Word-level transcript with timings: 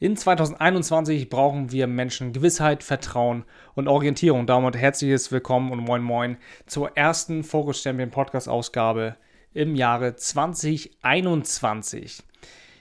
In 0.00 0.16
2021 0.16 1.28
brauchen 1.28 1.72
wir 1.72 1.88
Menschen 1.88 2.32
Gewissheit, 2.32 2.84
Vertrauen 2.84 3.44
und 3.74 3.88
Orientierung. 3.88 4.46
Damit 4.46 4.76
herzliches 4.76 5.32
Willkommen 5.32 5.72
und 5.72 5.80
moin 5.80 6.04
moin 6.04 6.36
zur 6.66 6.96
ersten 6.96 7.42
Focus 7.42 7.82
Champion 7.82 8.12
Podcast 8.12 8.48
Ausgabe 8.48 9.16
im 9.54 9.74
Jahre 9.74 10.14
2021. 10.14 12.22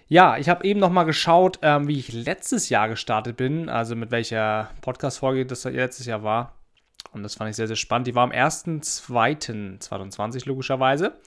Ja, 0.08 0.38
ich 0.38 0.48
habe 0.48 0.64
eben 0.64 0.80
noch 0.80 0.92
mal 0.92 1.06
geschaut, 1.06 1.58
ähm, 1.64 1.88
wie 1.88 1.98
ich 1.98 2.14
letztes 2.14 2.70
Jahr 2.70 2.88
gestartet 2.88 3.36
bin, 3.36 3.68
also 3.68 3.96
mit 3.96 4.12
welcher 4.12 4.70
Podcast-Folge 4.82 5.48
das 5.48 5.64
letztes 5.64 6.06
Jahr 6.06 6.22
war. 6.22 6.54
Und 7.14 7.24
das 7.24 7.34
fand 7.34 7.50
ich 7.50 7.56
sehr, 7.56 7.66
sehr 7.66 7.78
spannend. 7.78 8.06
Die 8.06 8.14
war 8.14 8.26
am 8.26 8.32
1.2.2020 8.32 10.48
logischerweise. 10.48 11.18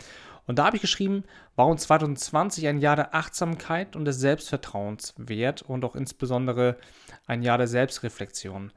Und 0.51 0.59
da 0.59 0.65
habe 0.65 0.75
ich 0.75 0.83
geschrieben, 0.83 1.23
warum 1.55 1.79
2020 1.79 2.67
ein 2.67 2.79
Jahr 2.79 2.97
der 2.97 3.15
Achtsamkeit 3.15 3.95
und 3.95 4.05
des 4.05 4.19
Selbstvertrauens 4.19 5.15
wird 5.17 5.63
und 5.63 5.85
auch 5.85 5.95
insbesondere 5.95 6.77
ein 7.29 7.45
Jahr 7.45 7.57
der 7.57 7.69
Selbstreflexion. 7.69 8.73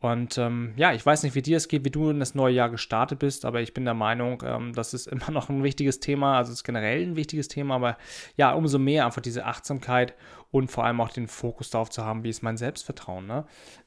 Und 0.00 0.36
ähm, 0.36 0.72
ja, 0.74 0.92
ich 0.92 1.06
weiß 1.06 1.22
nicht, 1.22 1.36
wie 1.36 1.42
dir 1.42 1.58
es 1.58 1.68
geht, 1.68 1.84
wie 1.84 1.92
du 1.92 2.10
in 2.10 2.18
das 2.18 2.34
neue 2.34 2.54
Jahr 2.54 2.70
gestartet 2.70 3.20
bist, 3.20 3.44
aber 3.44 3.60
ich 3.60 3.72
bin 3.72 3.84
der 3.84 3.94
Meinung, 3.94 4.42
ähm, 4.44 4.72
das 4.72 4.94
ist 4.94 5.06
immer 5.06 5.30
noch 5.30 5.48
ein 5.48 5.62
wichtiges 5.62 6.00
Thema, 6.00 6.38
also 6.38 6.50
ist 6.50 6.64
generell 6.64 7.04
ein 7.04 7.14
wichtiges 7.14 7.46
Thema, 7.46 7.76
aber 7.76 7.98
ja, 8.36 8.50
umso 8.52 8.80
mehr 8.80 9.06
einfach 9.06 9.22
diese 9.22 9.46
Achtsamkeit 9.46 10.16
und 10.50 10.72
vor 10.72 10.84
allem 10.84 11.00
auch 11.00 11.10
den 11.10 11.28
Fokus 11.28 11.70
darauf 11.70 11.88
zu 11.88 12.04
haben, 12.04 12.24
wie 12.24 12.30
ist 12.30 12.42
mein 12.42 12.56
Selbstvertrauen. 12.56 13.28
Ne? 13.28 13.46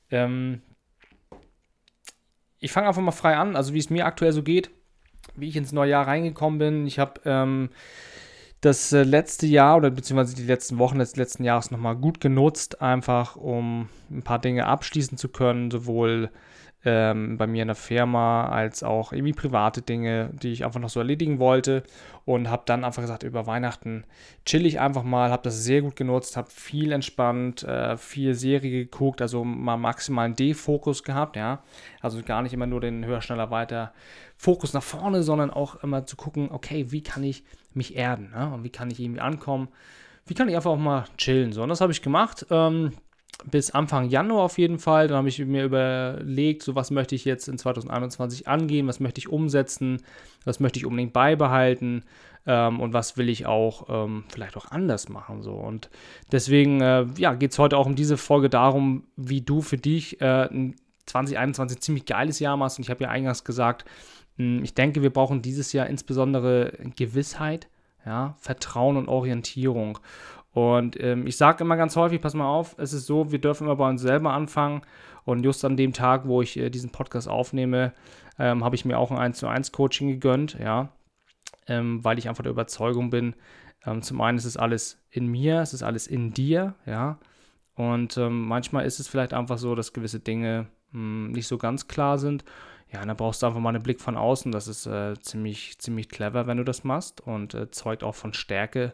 Ähm, 0.10 0.62
ich 2.60 2.72
fange 2.72 2.88
einfach 2.88 3.02
mal 3.02 3.12
frei 3.12 3.36
an, 3.36 3.58
also 3.58 3.74
wie 3.74 3.80
es 3.80 3.90
mir 3.90 4.06
aktuell 4.06 4.32
so 4.32 4.42
geht 4.42 4.72
wie 5.36 5.50
ich 5.50 5.56
ins 5.56 5.72
neue 5.72 5.92
Jahr 5.92 6.08
reingekommen 6.08 6.60
bin. 6.60 6.88
Ich 6.88 7.00
habe 7.00 7.22
ähm, 7.26 7.70
das 8.62 8.92
äh, 8.94 9.04
letzte 9.04 9.46
Jahr 9.46 9.78
oder 9.78 9.92
beziehungsweise 9.92 10.36
die 10.36 10.44
letzten 10.44 10.78
Wochen 10.80 11.00
des 11.00 11.16
letzten 11.16 11.44
Jahres 11.44 11.72
nochmal 11.72 11.96
gut 11.96 12.20
genutzt, 12.20 12.82
einfach 12.82 13.36
um 13.36 13.90
ein 14.10 14.24
paar 14.24 14.40
Dinge 14.40 14.66
abschließen 14.66 15.18
zu 15.18 15.30
können, 15.30 15.70
sowohl 15.70 16.32
ähm, 16.86 17.38
bei 17.38 17.48
mir 17.48 17.64
in 17.64 17.68
der 17.68 17.76
Firma 17.76 18.48
als 18.48 18.84
auch 18.84 19.12
irgendwie 19.12 19.34
private 19.34 19.82
Dinge, 19.82 20.30
die 20.34 20.52
ich 20.52 20.64
einfach 20.64 20.80
noch 20.80 20.90
so 20.90 21.00
erledigen 21.00 21.40
wollte. 21.40 21.84
Und 22.26 22.50
habe 22.50 22.64
dann 22.66 22.84
einfach 22.84 23.04
gesagt, 23.04 23.22
über 23.22 23.46
Weihnachten 23.46 24.04
chill 24.46 24.66
ich 24.66 24.80
einfach 24.80 25.04
mal, 25.04 25.30
habe 25.30 25.44
das 25.44 25.64
sehr 25.64 25.82
gut 25.82 25.96
genutzt, 25.96 26.38
habe 26.38 26.50
viel 26.50 26.92
entspannt, 26.92 27.62
äh, 27.64 27.98
viel 27.98 28.34
Serie 28.34 28.72
geguckt, 28.86 29.22
also 29.22 29.44
mal 29.44 29.78
maximalen 29.78 30.36
D-Fokus 30.36 31.04
gehabt, 31.04 31.36
ja, 31.36 31.62
also 32.02 32.22
gar 32.24 32.42
nicht 32.42 32.54
immer 32.54 32.66
nur 32.66 32.82
den 32.82 33.06
höher, 33.06 33.22
schneller, 33.22 33.52
weiter 33.52 33.94
Fokus 34.38 34.74
nach 34.74 34.82
vorne, 34.82 35.22
sondern 35.22 35.52
auch 35.52 35.84
immer 35.84 36.06
zu 36.06 36.16
gucken, 36.16 36.50
okay, 36.52 36.88
wie 36.90 37.02
kann 37.02 37.24
ich 37.24 37.44
mich 37.76 37.96
erden 37.96 38.32
ne? 38.32 38.52
und 38.54 38.64
wie 38.64 38.70
kann 38.70 38.90
ich 38.90 39.00
irgendwie 39.00 39.22
ankommen, 39.22 39.68
wie 40.26 40.34
kann 40.34 40.50
ich 40.50 40.56
einfach 40.56 40.72
auch 40.72 40.78
mal 40.78 41.06
chillen, 41.18 41.54
so 41.54 41.62
und 41.62 41.70
das 41.70 41.82
habe 41.82 41.92
ich 41.92 42.02
gemacht, 42.02 42.48
ähm, 42.50 42.92
bis 43.44 43.72
Anfang 43.72 44.10
Januar 44.10 44.44
auf 44.44 44.58
jeden 44.58 44.80
Fall. 44.80 45.08
Dann 45.08 45.18
habe 45.18 45.30
ich 45.30 45.40
mir 45.40 45.64
überlegt, 45.64 46.64
so 46.64 46.76
was 46.76 46.92
möchte 46.92 47.16
ich 47.16 47.26
jetzt 47.26 47.48
in 47.48 47.58
2021 47.58 48.48
angehen, 48.48 48.88
was 48.88 49.00
möchte 49.00 49.20
ich 49.20 49.30
umsetzen, 49.30 50.02
was 50.46 50.60
möchte 50.60 50.80
ich 50.80 50.86
unbedingt 50.86 51.14
beibehalten 51.14 52.04
ähm, 52.46 52.80
und 52.80 52.94
was 52.94 53.18
will 53.18 53.30
ich 53.30 53.46
auch 53.46 53.88
ähm, 53.90 54.24
vielleicht 54.30 54.58
auch 54.58 54.72
anders 54.72 55.10
machen. 55.10 55.42
So. 55.42 55.54
Und 55.54 55.90
deswegen 56.32 56.82
äh, 56.82 57.06
ja, 57.18 57.34
geht 57.34 57.52
es 57.52 57.60
heute 57.60 57.78
auch 57.78 57.86
um 57.86 57.96
diese 57.96 58.18
Folge 58.18 58.50
darum, 58.50 59.04
wie 59.16 59.42
du 59.42 59.62
für 59.62 59.78
dich 59.78 60.22
äh, 60.22 60.48
2021 61.06 61.78
ein 61.78 61.82
ziemlich 61.82 62.06
geiles 62.06 62.40
Jahr 62.40 62.58
machst. 62.58 62.80
Und 62.80 62.84
ich 62.84 62.90
habe 62.90 63.04
ja 63.04 63.10
eingangs 63.10 63.44
gesagt, 63.44 63.86
mh, 64.38 64.58
hm, 64.58 64.64
ich 64.64 64.74
denke, 64.74 65.02
wir 65.02 65.12
brauchen 65.12 65.42
dieses 65.42 65.74
Jahr 65.74 65.88
insbesondere 65.88 66.74
Gewissheit, 66.96 67.68
ja, 68.06 68.36
Vertrauen 68.40 68.98
und 68.98 69.08
Orientierung. 69.08 70.00
Und 70.56 70.98
ähm, 71.04 71.28
ich 71.28 71.36
sage 71.36 71.66
immer 71.66 71.76
ganz 71.76 71.98
häufig, 71.98 72.22
pass 72.22 72.34
mal 72.34 72.48
auf, 72.48 72.76
es 72.78 72.94
ist 72.94 73.08
so, 73.08 73.30
wir 73.30 73.40
dürfen 73.40 73.66
immer 73.66 73.76
bei 73.76 73.90
uns 73.90 74.02
selber 74.02 74.32
anfangen. 74.32 74.84
Und 75.26 75.44
just 75.44 75.66
an 75.66 75.76
dem 75.76 75.92
Tag, 75.92 76.28
wo 76.30 76.42
ich 76.42 76.56
äh, 76.56 76.70
diesen 76.70 76.92
Podcast 76.92 77.28
aufnehme, 77.28 77.92
ähm, 78.40 78.64
habe 78.64 78.76
ich 78.76 78.86
mir 78.86 78.98
auch 78.98 79.12
ein 79.12 79.18
1 79.18 79.38
zu 79.38 79.48
1 79.48 79.74
Coaching 79.74 80.08
gegönnt, 80.08 80.58
ja, 80.58 80.94
ähm, 81.68 82.02
weil 82.06 82.18
ich 82.18 82.30
einfach 82.30 82.44
der 82.44 82.54
Überzeugung 82.54 83.10
bin, 83.10 83.36
ähm, 83.86 84.02
zum 84.02 84.22
einen 84.22 84.38
ist 84.38 84.46
es 84.46 84.56
alles 84.56 84.98
in 85.10 85.28
mir, 85.28 85.60
es 85.60 85.74
ist 85.74 85.84
alles 85.84 86.08
in 86.08 86.32
dir, 86.34 86.76
ja. 86.86 87.20
Und 87.76 88.16
ähm, 88.16 88.48
manchmal 88.48 88.86
ist 88.86 89.02
es 89.02 89.10
vielleicht 89.10 89.34
einfach 89.34 89.58
so, 89.58 89.76
dass 89.76 89.92
gewisse 89.92 90.22
Dinge 90.22 90.68
mh, 90.94 91.00
hm, 91.00 91.32
nicht 91.34 91.48
so 91.48 91.58
ganz 91.58 91.90
klar 91.90 92.18
sind. 92.18 92.46
Ja, 92.94 93.06
dann 93.06 93.18
brauchst 93.18 93.42
du 93.42 93.48
einfach 93.48 93.60
mal 93.60 93.76
einen 93.76 93.84
Blick 93.84 94.00
von 94.00 94.16
außen. 94.16 94.54
Das 94.54 94.70
ist 94.70 94.86
äh, 94.86 95.20
ziemlich, 95.20 95.78
ziemlich 95.80 96.08
clever, 96.08 96.48
wenn 96.48 96.58
du 96.58 96.64
das 96.64 96.86
machst 96.86 97.20
und 97.20 97.54
äh, 97.54 97.70
zeugt 97.72 98.06
auch 98.06 98.16
von 98.16 98.34
Stärke 98.34 98.94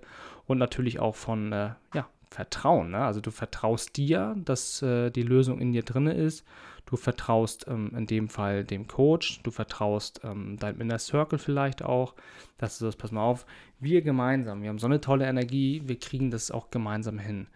und 0.51 0.57
natürlich 0.57 0.99
auch 0.99 1.15
von 1.15 1.51
äh, 1.51 1.71
ja, 1.93 2.07
Vertrauen. 2.29 2.91
Ne? 2.91 2.99
Also 2.99 3.19
du 3.21 3.31
vertraust 3.31 3.97
dir, 3.97 4.35
dass 4.37 4.81
äh, 4.81 5.09
die 5.09 5.23
Lösung 5.23 5.59
in 5.59 5.73
dir 5.73 5.83
drin 5.83 6.07
ist. 6.07 6.45
Du 6.85 6.95
vertraust 6.95 7.65
ähm, 7.67 7.91
in 7.95 8.07
dem 8.07 8.29
Fall 8.29 8.63
dem 8.63 8.87
Coach, 8.87 9.41
du 9.43 9.51
vertraust 9.51 10.21
ähm, 10.23 10.57
deinem 10.57 10.81
Inner 10.81 10.99
Circle 10.99 11.39
vielleicht 11.39 11.83
auch, 11.83 12.15
dass 12.57 12.79
du 12.79 12.85
das, 12.85 12.95
pass 12.95 13.11
mal 13.11 13.23
auf, 13.23 13.45
wir 13.79 14.01
gemeinsam, 14.01 14.61
wir 14.61 14.69
haben 14.69 14.79
so 14.79 14.87
eine 14.87 14.99
tolle 14.99 15.25
Energie, 15.25 15.83
wir 15.85 15.99
kriegen 15.99 16.31
das 16.31 16.51
auch 16.51 16.71
gemeinsam 16.71 17.19
hin. 17.19 17.47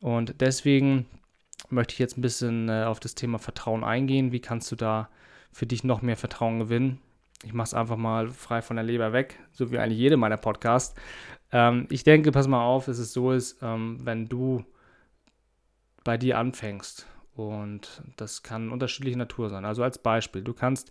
Und 0.00 0.40
deswegen 0.40 1.06
möchte 1.70 1.92
ich 1.92 1.98
jetzt 1.98 2.18
ein 2.18 2.22
bisschen 2.22 2.68
äh, 2.68 2.84
auf 2.84 3.00
das 3.00 3.14
Thema 3.14 3.38
Vertrauen 3.38 3.84
eingehen. 3.84 4.32
Wie 4.32 4.40
kannst 4.40 4.70
du 4.70 4.76
da 4.76 5.08
für 5.50 5.66
dich 5.66 5.82
noch 5.82 6.02
mehr 6.02 6.16
Vertrauen 6.16 6.58
gewinnen? 6.58 7.00
Ich 7.44 7.52
mache 7.52 7.66
es 7.66 7.74
einfach 7.74 7.96
mal 7.96 8.28
frei 8.28 8.62
von 8.62 8.76
der 8.76 8.84
Leber 8.84 9.12
weg, 9.12 9.38
so 9.52 9.70
wie 9.70 9.78
eigentlich 9.78 9.98
jede 9.98 10.16
meiner 10.16 10.36
Podcasts. 10.36 10.94
Ähm, 11.52 11.86
ich 11.90 12.04
denke, 12.04 12.32
pass 12.32 12.48
mal 12.48 12.64
auf, 12.64 12.86
dass 12.86 12.98
es 12.98 13.12
so 13.12 13.32
ist, 13.32 13.62
ähm, 13.62 13.98
wenn 14.02 14.28
du 14.28 14.64
bei 16.04 16.16
dir 16.16 16.38
anfängst 16.38 17.06
und 17.34 18.02
das 18.16 18.42
kann 18.42 18.70
unterschiedliche 18.70 19.18
Natur 19.18 19.50
sein. 19.50 19.64
Also 19.64 19.82
als 19.82 19.98
Beispiel, 19.98 20.42
du 20.42 20.52
kannst 20.52 20.90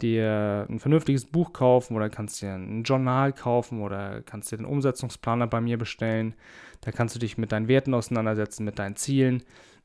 dir 0.00 0.66
ein 0.70 0.80
vernünftiges 0.80 1.26
Buch 1.26 1.52
kaufen 1.52 1.96
oder 1.96 2.08
kannst 2.08 2.40
dir 2.40 2.54
ein 2.54 2.82
Journal 2.82 3.32
kaufen 3.32 3.82
oder 3.82 4.22
kannst 4.22 4.50
dir 4.50 4.56
den 4.56 4.66
Umsetzungsplaner 4.66 5.46
bei 5.46 5.60
mir 5.60 5.76
bestellen. 5.78 6.34
Da 6.80 6.92
kannst 6.92 7.14
du 7.14 7.18
dich 7.18 7.36
mit 7.36 7.52
deinen 7.52 7.68
Werten 7.68 7.92
auseinandersetzen, 7.92 8.64
mit 8.64 8.78
deinen 8.78 8.96
Zielen, 8.96 9.42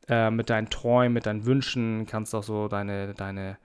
äh, 0.08 0.32
mit 0.32 0.50
deinen 0.50 0.70
Träumen, 0.70 1.14
mit 1.14 1.26
deinen 1.26 1.46
Wünschen, 1.46 2.06
kannst 2.06 2.34
auch 2.34 2.44
so 2.44 2.68
deine, 2.68 3.14
deine 3.14 3.58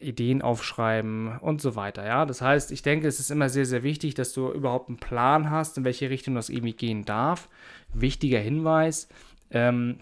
Ideen 0.00 0.42
aufschreiben 0.42 1.38
und 1.38 1.60
so 1.60 1.76
weiter. 1.76 2.04
Ja, 2.04 2.26
das 2.26 2.40
heißt, 2.40 2.72
ich 2.72 2.82
denke, 2.82 3.06
es 3.08 3.20
ist 3.20 3.30
immer 3.30 3.48
sehr, 3.48 3.66
sehr 3.66 3.82
wichtig, 3.82 4.14
dass 4.14 4.32
du 4.32 4.50
überhaupt 4.50 4.88
einen 4.88 4.98
Plan 4.98 5.50
hast, 5.50 5.78
in 5.78 5.84
welche 5.84 6.10
Richtung 6.10 6.34
das 6.34 6.48
irgendwie 6.48 6.74
gehen 6.74 7.04
darf. 7.04 7.48
Wichtiger 7.92 8.40
Hinweis. 8.40 9.08
Ähm, 9.50 9.98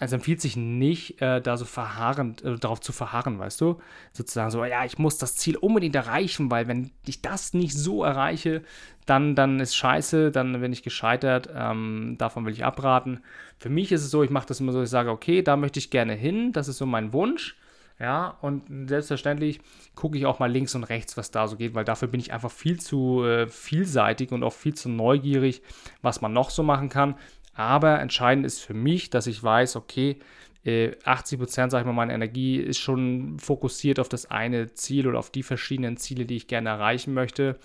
es 0.00 0.12
empfiehlt 0.12 0.40
sich 0.40 0.56
nicht, 0.56 1.22
äh, 1.22 1.40
da 1.40 1.56
so 1.56 1.64
verharrend, 1.64 2.42
äh, 2.42 2.58
darauf 2.58 2.80
zu 2.80 2.92
verharren, 2.92 3.38
weißt 3.38 3.60
du? 3.60 3.80
Sozusagen 4.12 4.50
so, 4.50 4.64
ja, 4.64 4.84
ich 4.84 4.98
muss 4.98 5.18
das 5.18 5.36
Ziel 5.36 5.56
unbedingt 5.56 5.94
erreichen, 5.94 6.50
weil 6.50 6.66
wenn 6.66 6.90
ich 7.06 7.22
das 7.22 7.54
nicht 7.54 7.74
so 7.74 8.02
erreiche, 8.02 8.62
dann, 9.06 9.36
dann 9.36 9.60
ist 9.60 9.76
scheiße, 9.76 10.32
dann 10.32 10.60
bin 10.60 10.72
ich 10.72 10.82
gescheitert, 10.82 11.48
ähm, 11.54 12.16
davon 12.18 12.44
will 12.44 12.52
ich 12.52 12.64
abraten. 12.64 13.20
Für 13.58 13.68
mich 13.68 13.92
ist 13.92 14.02
es 14.02 14.10
so, 14.10 14.24
ich 14.24 14.30
mache 14.30 14.46
das 14.46 14.60
immer 14.60 14.72
so, 14.72 14.82
ich 14.82 14.90
sage, 14.90 15.10
okay, 15.10 15.42
da 15.42 15.56
möchte 15.56 15.78
ich 15.78 15.90
gerne 15.90 16.14
hin, 16.14 16.52
das 16.52 16.66
ist 16.66 16.78
so 16.78 16.86
mein 16.86 17.12
Wunsch. 17.12 17.56
Ja, 18.00 18.36
und 18.40 18.88
selbstverständlich 18.88 19.60
gucke 19.94 20.18
ich 20.18 20.26
auch 20.26 20.40
mal 20.40 20.50
links 20.50 20.74
und 20.74 20.84
rechts, 20.84 21.16
was 21.16 21.30
da 21.30 21.46
so 21.46 21.56
geht, 21.56 21.74
weil 21.74 21.84
dafür 21.84 22.08
bin 22.08 22.18
ich 22.18 22.32
einfach 22.32 22.50
viel 22.50 22.80
zu 22.80 23.24
äh, 23.24 23.46
vielseitig 23.46 24.32
und 24.32 24.42
auch 24.42 24.52
viel 24.52 24.74
zu 24.74 24.88
neugierig, 24.88 25.62
was 26.02 26.20
man 26.20 26.32
noch 26.32 26.50
so 26.50 26.64
machen 26.64 26.88
kann. 26.88 27.14
Aber 27.54 28.00
entscheidend 28.00 28.44
ist 28.44 28.60
für 28.60 28.74
mich, 28.74 29.10
dass 29.10 29.28
ich 29.28 29.40
weiß, 29.40 29.76
okay, 29.76 30.18
äh, 30.64 30.92
80 31.04 31.38
Prozent, 31.38 31.70
sage 31.70 31.82
ich 31.82 31.86
mal, 31.86 31.92
meiner 31.92 32.14
Energie 32.14 32.56
ist 32.56 32.78
schon 32.80 33.38
fokussiert 33.38 34.00
auf 34.00 34.08
das 34.08 34.28
eine 34.28 34.74
Ziel 34.74 35.06
oder 35.06 35.20
auf 35.20 35.30
die 35.30 35.44
verschiedenen 35.44 35.96
Ziele, 35.96 36.26
die 36.26 36.36
ich 36.36 36.48
gerne 36.48 36.70
erreichen 36.70 37.14
möchte. 37.14 37.58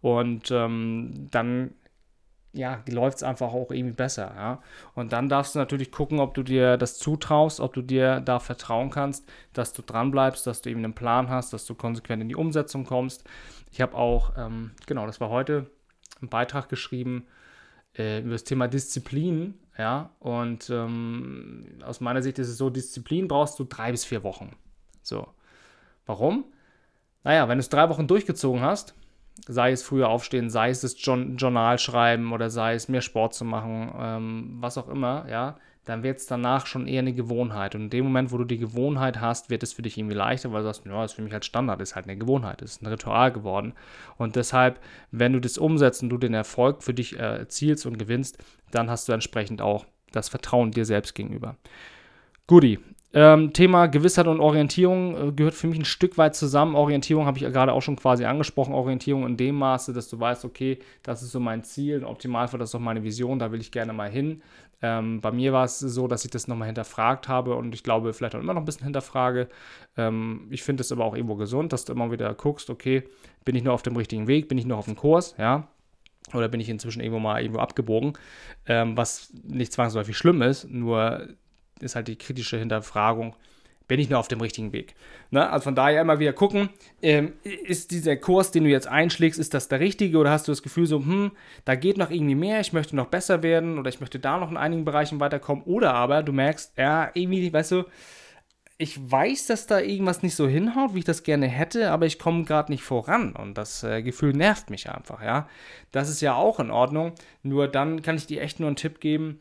Und 0.00 0.50
ähm, 0.50 1.28
dann 1.30 1.74
ja, 2.54 2.82
läuft 2.88 3.18
es 3.18 3.22
einfach 3.22 3.52
auch 3.52 3.70
irgendwie 3.70 3.96
besser. 3.96 4.32
Ja? 4.36 4.62
Und 4.94 5.12
dann 5.12 5.28
darfst 5.28 5.54
du 5.54 5.58
natürlich 5.58 5.90
gucken, 5.90 6.20
ob 6.20 6.34
du 6.34 6.42
dir 6.42 6.76
das 6.76 6.98
zutraust, 6.98 7.60
ob 7.60 7.74
du 7.74 7.82
dir 7.82 8.20
da 8.20 8.38
vertrauen 8.38 8.90
kannst, 8.90 9.28
dass 9.52 9.72
du 9.72 9.82
dran 9.82 10.10
bleibst, 10.10 10.46
dass 10.46 10.62
du 10.62 10.70
eben 10.70 10.84
einen 10.84 10.94
Plan 10.94 11.28
hast, 11.28 11.52
dass 11.52 11.66
du 11.66 11.74
konsequent 11.74 12.22
in 12.22 12.28
die 12.28 12.36
Umsetzung 12.36 12.84
kommst. 12.84 13.24
Ich 13.72 13.80
habe 13.80 13.96
auch, 13.96 14.32
ähm, 14.38 14.70
genau, 14.86 15.06
das 15.06 15.20
war 15.20 15.28
heute, 15.30 15.70
einen 16.20 16.30
Beitrag 16.30 16.68
geschrieben 16.68 17.26
äh, 17.98 18.20
über 18.20 18.32
das 18.32 18.44
Thema 18.44 18.68
Disziplin. 18.68 19.54
Ja, 19.76 20.10
und 20.20 20.70
ähm, 20.70 21.66
aus 21.84 22.00
meiner 22.00 22.22
Sicht 22.22 22.38
ist 22.38 22.48
es 22.48 22.56
so, 22.56 22.70
Disziplin 22.70 23.26
brauchst 23.26 23.58
du 23.58 23.64
drei 23.64 23.90
bis 23.90 24.04
vier 24.04 24.22
Wochen. 24.22 24.54
So. 25.02 25.26
Warum? 26.06 26.44
Naja, 27.24 27.48
wenn 27.48 27.58
du 27.58 27.60
es 27.60 27.70
drei 27.70 27.88
Wochen 27.88 28.06
durchgezogen 28.06 28.60
hast, 28.60 28.94
sei 29.46 29.72
es 29.72 29.82
früher 29.82 30.08
aufstehen, 30.08 30.50
sei 30.50 30.70
es 30.70 30.80
das 30.80 30.96
Journal 30.98 31.78
schreiben 31.78 32.32
oder 32.32 32.50
sei 32.50 32.74
es 32.74 32.88
mehr 32.88 33.00
Sport 33.00 33.34
zu 33.34 33.44
machen, 33.44 33.92
ähm, 33.98 34.56
was 34.60 34.78
auch 34.78 34.88
immer, 34.88 35.26
ja, 35.28 35.56
dann 35.84 36.02
wird 36.02 36.18
es 36.18 36.26
danach 36.26 36.66
schon 36.66 36.86
eher 36.86 37.00
eine 37.00 37.12
Gewohnheit. 37.12 37.74
Und 37.74 37.82
in 37.82 37.90
dem 37.90 38.04
Moment, 38.04 38.32
wo 38.32 38.38
du 38.38 38.44
die 38.44 38.58
Gewohnheit 38.58 39.20
hast, 39.20 39.50
wird 39.50 39.62
es 39.62 39.74
für 39.74 39.82
dich 39.82 39.98
irgendwie 39.98 40.16
leichter, 40.16 40.50
weil 40.50 40.62
du 40.62 40.68
sagst, 40.68 40.86
ja, 40.86 41.02
das 41.02 41.12
ist 41.12 41.16
für 41.16 41.22
mich 41.22 41.32
halt 41.32 41.44
Standard, 41.44 41.80
ist 41.82 41.94
halt 41.94 42.06
eine 42.06 42.16
Gewohnheit, 42.16 42.62
ist 42.62 42.82
ein 42.82 42.86
Ritual 42.86 43.32
geworden. 43.32 43.74
Und 44.16 44.36
deshalb, 44.36 44.80
wenn 45.10 45.34
du 45.34 45.40
das 45.40 45.58
umsetzt 45.58 46.02
und 46.02 46.08
du 46.08 46.16
den 46.16 46.32
Erfolg 46.32 46.82
für 46.82 46.94
dich 46.94 47.18
äh, 47.18 47.38
erzielst 47.38 47.84
und 47.84 47.98
gewinnst, 47.98 48.38
dann 48.70 48.88
hast 48.88 49.08
du 49.08 49.12
entsprechend 49.12 49.60
auch 49.60 49.84
das 50.10 50.30
Vertrauen 50.30 50.70
dir 50.70 50.86
selbst 50.86 51.14
gegenüber. 51.14 51.56
Guti, 52.46 52.78
ähm, 53.14 53.52
Thema 53.52 53.86
Gewissheit 53.86 54.26
und 54.26 54.40
Orientierung 54.40 55.28
äh, 55.28 55.32
gehört 55.32 55.54
für 55.54 55.68
mich 55.68 55.78
ein 55.78 55.84
Stück 55.84 56.18
weit 56.18 56.34
zusammen. 56.34 56.74
Orientierung 56.74 57.26
habe 57.26 57.38
ich 57.38 57.44
ja 57.44 57.50
gerade 57.50 57.72
auch 57.72 57.80
schon 57.80 57.94
quasi 57.94 58.24
angesprochen. 58.24 58.74
Orientierung 58.74 59.24
in 59.24 59.36
dem 59.36 59.54
Maße, 59.54 59.92
dass 59.92 60.08
du 60.08 60.18
weißt, 60.18 60.44
okay, 60.44 60.80
das 61.04 61.22
ist 61.22 61.30
so 61.30 61.38
mein 61.38 61.62
Ziel. 61.62 61.98
Im 61.98 62.06
Optimalfall 62.06 62.58
das 62.58 62.70
ist 62.70 62.74
auch 62.74 62.80
meine 62.80 63.04
Vision, 63.04 63.38
da 63.38 63.52
will 63.52 63.60
ich 63.60 63.70
gerne 63.70 63.92
mal 63.92 64.10
hin. 64.10 64.42
Ähm, 64.82 65.20
bei 65.20 65.30
mir 65.30 65.52
war 65.52 65.64
es 65.64 65.78
so, 65.78 66.08
dass 66.08 66.24
ich 66.24 66.32
das 66.32 66.48
nochmal 66.48 66.66
hinterfragt 66.66 67.28
habe 67.28 67.54
und 67.54 67.72
ich 67.72 67.84
glaube, 67.84 68.12
vielleicht 68.12 68.34
auch 68.34 68.40
immer 68.40 68.52
noch 68.52 68.62
ein 68.62 68.64
bisschen 68.66 68.84
hinterfrage. 68.84 69.48
Ähm, 69.96 70.48
ich 70.50 70.64
finde 70.64 70.80
es 70.80 70.90
aber 70.90 71.04
auch 71.04 71.14
irgendwo 71.14 71.36
gesund, 71.36 71.72
dass 71.72 71.84
du 71.84 71.92
immer 71.92 72.10
wieder 72.10 72.34
guckst, 72.34 72.68
okay, 72.68 73.04
bin 73.44 73.54
ich 73.54 73.62
nur 73.62 73.74
auf 73.74 73.82
dem 73.82 73.96
richtigen 73.96 74.26
Weg, 74.26 74.48
bin 74.48 74.58
ich 74.58 74.66
noch 74.66 74.78
auf 74.78 74.86
dem 74.86 74.96
Kurs, 74.96 75.36
ja, 75.38 75.68
oder 76.34 76.48
bin 76.48 76.60
ich 76.60 76.68
inzwischen 76.68 77.00
irgendwo 77.00 77.20
mal 77.20 77.40
irgendwo 77.40 77.60
abgebogen, 77.60 78.14
ähm, 78.66 78.96
was 78.96 79.32
nicht 79.44 79.72
zwangsläufig 79.72 80.16
schlimm 80.16 80.42
ist, 80.42 80.68
nur 80.68 81.28
ist 81.80 81.96
halt 81.96 82.08
die 82.08 82.16
kritische 82.16 82.58
Hinterfragung, 82.58 83.34
bin 83.86 84.00
ich 84.00 84.08
nur 84.08 84.18
auf 84.18 84.28
dem 84.28 84.40
richtigen 84.40 84.72
Weg. 84.72 84.94
Ne? 85.30 85.48
Also 85.50 85.64
von 85.64 85.74
daher 85.74 86.00
immer 86.00 86.18
wieder 86.18 86.32
gucken, 86.32 86.70
ähm, 87.02 87.34
ist 87.42 87.90
dieser 87.90 88.16
Kurs, 88.16 88.50
den 88.50 88.64
du 88.64 88.70
jetzt 88.70 88.86
einschlägst, 88.86 89.38
ist 89.38 89.52
das 89.52 89.68
der 89.68 89.80
richtige 89.80 90.18
oder 90.18 90.30
hast 90.30 90.48
du 90.48 90.52
das 90.52 90.62
Gefühl 90.62 90.86
so, 90.86 90.98
hm, 91.00 91.32
da 91.64 91.74
geht 91.74 91.98
noch 91.98 92.10
irgendwie 92.10 92.34
mehr, 92.34 92.60
ich 92.60 92.72
möchte 92.72 92.96
noch 92.96 93.06
besser 93.06 93.42
werden 93.42 93.78
oder 93.78 93.90
ich 93.90 94.00
möchte 94.00 94.18
da 94.18 94.38
noch 94.38 94.50
in 94.50 94.56
einigen 94.56 94.84
Bereichen 94.84 95.20
weiterkommen 95.20 95.64
oder 95.64 95.94
aber 95.94 96.22
du 96.22 96.32
merkst, 96.32 96.78
ja, 96.78 97.10
irgendwie, 97.12 97.52
weißt 97.52 97.72
du, 97.72 97.84
ich 98.76 98.98
weiß, 98.98 99.46
dass 99.46 99.66
da 99.66 99.78
irgendwas 99.78 100.22
nicht 100.22 100.34
so 100.34 100.48
hinhaut, 100.48 100.94
wie 100.94 101.00
ich 101.00 101.04
das 101.04 101.22
gerne 101.22 101.46
hätte, 101.46 101.92
aber 101.92 102.06
ich 102.06 102.18
komme 102.18 102.44
gerade 102.44 102.72
nicht 102.72 102.82
voran 102.82 103.34
und 103.36 103.56
das 103.56 103.84
äh, 103.84 104.02
Gefühl 104.02 104.32
nervt 104.32 104.70
mich 104.70 104.90
einfach, 104.90 105.22
ja. 105.22 105.48
Das 105.92 106.08
ist 106.08 106.22
ja 106.22 106.34
auch 106.34 106.58
in 106.58 106.70
Ordnung, 106.70 107.12
nur 107.42 107.68
dann 107.68 108.02
kann 108.02 108.16
ich 108.16 108.26
dir 108.26 108.40
echt 108.40 108.60
nur 108.60 108.68
einen 108.68 108.76
Tipp 108.76 109.00
geben, 109.00 109.40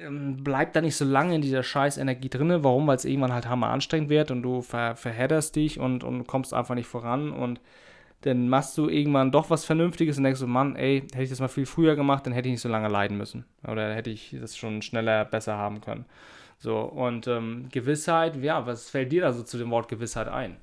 ähm, 0.00 0.42
bleib 0.42 0.72
da 0.72 0.80
nicht 0.80 0.96
so 0.96 1.04
lange 1.04 1.34
in 1.34 1.42
dieser 1.42 1.62
scheiß 1.62 1.98
Energie 1.98 2.28
drin. 2.28 2.64
Warum? 2.64 2.86
Weil 2.86 2.96
es 2.96 3.04
irgendwann 3.04 3.32
halt 3.32 3.48
hammer 3.48 3.68
anstrengend 3.68 4.10
wird 4.10 4.30
und 4.30 4.42
du 4.42 4.62
ver 4.62 4.96
verhedderst 4.96 5.56
dich 5.56 5.78
und, 5.78 6.04
und 6.04 6.26
kommst 6.26 6.54
einfach 6.54 6.74
nicht 6.74 6.86
voran 6.86 7.32
und 7.32 7.60
dann 8.22 8.48
machst 8.48 8.76
du 8.76 8.88
irgendwann 8.88 9.32
doch 9.32 9.48
was 9.48 9.64
Vernünftiges 9.64 10.18
und 10.18 10.24
denkst 10.24 10.40
so, 10.40 10.46
Mann, 10.46 10.76
ey, 10.76 11.00
hätte 11.00 11.22
ich 11.22 11.30
das 11.30 11.40
mal 11.40 11.48
viel 11.48 11.64
früher 11.64 11.96
gemacht, 11.96 12.26
dann 12.26 12.34
hätte 12.34 12.48
ich 12.48 12.52
nicht 12.52 12.60
so 12.60 12.68
lange 12.68 12.88
leiden 12.88 13.16
müssen. 13.16 13.46
Oder 13.66 13.94
hätte 13.94 14.10
ich 14.10 14.36
das 14.38 14.58
schon 14.58 14.82
schneller, 14.82 15.24
besser 15.24 15.56
haben 15.56 15.80
können. 15.80 16.04
So, 16.58 16.80
und 16.80 17.26
ähm, 17.28 17.68
Gewissheit, 17.72 18.36
ja, 18.36 18.66
was 18.66 18.90
fällt 18.90 19.12
dir 19.12 19.22
da 19.22 19.32
so 19.32 19.42
zu 19.42 19.56
dem 19.56 19.70
Wort 19.70 19.88
Gewissheit 19.88 20.28
ein? 20.28 20.58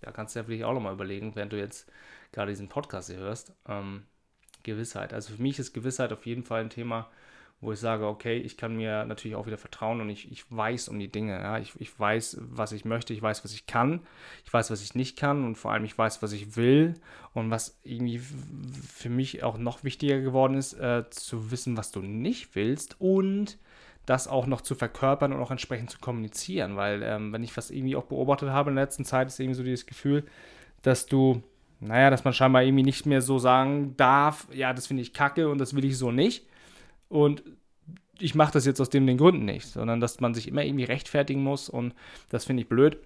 Da 0.00 0.12
kannst 0.12 0.34
du 0.34 0.38
ja 0.38 0.44
vielleicht 0.44 0.62
auch 0.62 0.74
nochmal 0.74 0.92
überlegen, 0.92 1.34
während 1.34 1.52
du 1.52 1.58
jetzt 1.58 1.90
gerade 2.30 2.52
diesen 2.52 2.68
Podcast 2.68 3.10
hier 3.10 3.18
hörst. 3.18 3.52
Ähm, 3.68 4.04
Gewissheit. 4.62 5.12
Also 5.12 5.34
für 5.34 5.42
mich 5.42 5.58
ist 5.58 5.72
Gewissheit 5.72 6.12
auf 6.12 6.26
jeden 6.26 6.44
Fall 6.44 6.60
ein 6.60 6.70
Thema, 6.70 7.08
wo 7.60 7.72
ich 7.72 7.78
sage, 7.78 8.06
okay, 8.06 8.36
ich 8.36 8.56
kann 8.56 8.76
mir 8.76 9.04
natürlich 9.06 9.34
auch 9.34 9.46
wieder 9.46 9.56
vertrauen 9.56 10.00
und 10.00 10.10
ich, 10.10 10.30
ich 10.30 10.44
weiß 10.50 10.88
um 10.88 10.98
die 10.98 11.10
Dinge. 11.10 11.40
Ja? 11.40 11.58
Ich, 11.58 11.72
ich 11.78 11.98
weiß, 11.98 12.38
was 12.40 12.72
ich 12.72 12.84
möchte, 12.84 13.14
ich 13.14 13.22
weiß, 13.22 13.44
was 13.44 13.54
ich 13.54 13.66
kann, 13.66 14.00
ich 14.44 14.52
weiß, 14.52 14.70
was 14.70 14.82
ich 14.82 14.94
nicht 14.94 15.18
kann 15.18 15.44
und 15.44 15.56
vor 15.56 15.72
allem 15.72 15.84
ich 15.84 15.96
weiß, 15.96 16.22
was 16.22 16.32
ich 16.32 16.56
will 16.56 16.94
und 17.32 17.50
was 17.50 17.78
irgendwie 17.82 18.18
für 18.18 19.08
mich 19.08 19.42
auch 19.42 19.56
noch 19.56 19.84
wichtiger 19.84 20.20
geworden 20.20 20.54
ist, 20.54 20.74
äh, 20.74 21.08
zu 21.10 21.50
wissen, 21.50 21.76
was 21.76 21.92
du 21.92 22.00
nicht 22.00 22.54
willst 22.54 23.00
und 23.00 23.58
das 24.04 24.28
auch 24.28 24.46
noch 24.46 24.60
zu 24.60 24.74
verkörpern 24.74 25.32
und 25.32 25.40
auch 25.40 25.50
entsprechend 25.50 25.90
zu 25.90 25.98
kommunizieren, 25.98 26.76
weil 26.76 27.02
ähm, 27.02 27.32
wenn 27.32 27.42
ich 27.42 27.56
was 27.56 27.70
irgendwie 27.70 27.96
auch 27.96 28.04
beobachtet 28.04 28.50
habe 28.50 28.70
in 28.70 28.76
der 28.76 28.84
letzten 28.84 29.04
Zeit, 29.04 29.28
ist 29.28 29.40
irgendwie 29.40 29.56
so 29.56 29.64
dieses 29.64 29.86
Gefühl, 29.86 30.24
dass 30.82 31.06
du 31.06 31.42
naja, 31.80 32.10
dass 32.10 32.24
man 32.24 32.32
scheinbar 32.32 32.62
irgendwie 32.62 32.84
nicht 32.84 33.04
mehr 33.06 33.20
so 33.20 33.38
sagen 33.38 33.94
darf, 33.96 34.46
ja, 34.52 34.72
das 34.72 34.86
finde 34.86 35.02
ich 35.02 35.12
kacke 35.12 35.48
und 35.48 35.58
das 35.58 35.74
will 35.74 35.84
ich 35.84 35.98
so 35.98 36.10
nicht, 36.10 36.46
und 37.08 37.42
ich 38.18 38.34
mache 38.34 38.52
das 38.52 38.64
jetzt 38.64 38.80
aus 38.80 38.90
dem 38.90 39.06
den 39.06 39.18
Gründen 39.18 39.44
nicht, 39.44 39.66
sondern 39.66 40.00
dass 40.00 40.20
man 40.20 40.34
sich 40.34 40.48
immer 40.48 40.64
irgendwie 40.64 40.84
rechtfertigen 40.84 41.42
muss 41.42 41.68
und 41.68 41.94
das 42.30 42.44
finde 42.44 42.62
ich 42.62 42.68
blöd. 42.68 42.98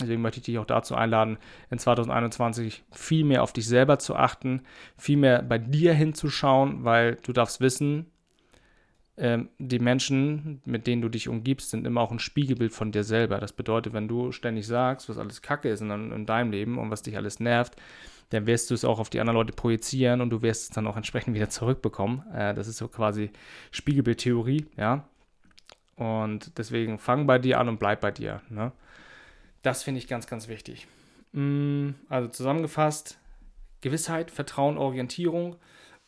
Deswegen 0.00 0.20
möchte 0.20 0.40
ich 0.40 0.44
dich 0.44 0.58
auch 0.58 0.66
dazu 0.66 0.94
einladen, 0.94 1.38
in 1.70 1.78
2021 1.78 2.84
viel 2.92 3.24
mehr 3.24 3.42
auf 3.42 3.52
dich 3.52 3.66
selber 3.66 3.98
zu 3.98 4.14
achten, 4.14 4.62
viel 4.96 5.16
mehr 5.16 5.42
bei 5.42 5.58
dir 5.58 5.94
hinzuschauen, 5.94 6.84
weil 6.84 7.16
du 7.22 7.32
darfst 7.32 7.60
wissen, 7.60 8.06
ähm, 9.18 9.48
die 9.58 9.78
Menschen, 9.78 10.60
mit 10.64 10.86
denen 10.86 11.02
du 11.02 11.08
dich 11.08 11.28
umgibst, 11.28 11.70
sind 11.70 11.86
immer 11.86 12.02
auch 12.02 12.12
ein 12.12 12.18
Spiegelbild 12.18 12.72
von 12.72 12.92
dir 12.92 13.04
selber. 13.04 13.38
Das 13.38 13.52
bedeutet, 13.52 13.92
wenn 13.92 14.08
du 14.08 14.32
ständig 14.32 14.66
sagst, 14.66 15.08
was 15.08 15.18
alles 15.18 15.42
Kacke 15.42 15.70
ist 15.70 15.80
in, 15.80 15.90
in 15.90 16.26
deinem 16.26 16.50
Leben 16.50 16.78
und 16.78 16.90
was 16.90 17.02
dich 17.02 17.16
alles 17.16 17.40
nervt, 17.40 17.76
dann 18.30 18.46
wirst 18.46 18.70
du 18.70 18.74
es 18.74 18.84
auch 18.84 18.98
auf 18.98 19.08
die 19.08 19.20
anderen 19.20 19.36
Leute 19.36 19.52
projizieren 19.52 20.20
und 20.20 20.30
du 20.30 20.42
wirst 20.42 20.64
es 20.64 20.70
dann 20.70 20.86
auch 20.86 20.96
entsprechend 20.96 21.34
wieder 21.34 21.48
zurückbekommen. 21.48 22.22
Äh, 22.34 22.54
das 22.54 22.68
ist 22.68 22.78
so 22.78 22.88
quasi 22.88 23.30
Spiegelbildtheorie, 23.70 24.66
ja. 24.76 25.08
Und 25.96 26.58
deswegen 26.58 26.98
fang 26.98 27.26
bei 27.26 27.38
dir 27.38 27.58
an 27.58 27.68
und 27.68 27.78
bleib 27.78 28.02
bei 28.02 28.10
dir. 28.10 28.42
Ne? 28.50 28.72
Das 29.62 29.82
finde 29.82 29.98
ich 29.98 30.08
ganz, 30.08 30.26
ganz 30.26 30.46
wichtig. 30.46 30.86
Mm, 31.32 31.90
also 32.10 32.28
zusammengefasst, 32.28 33.18
Gewissheit, 33.80 34.30
Vertrauen, 34.30 34.76
Orientierung. 34.76 35.56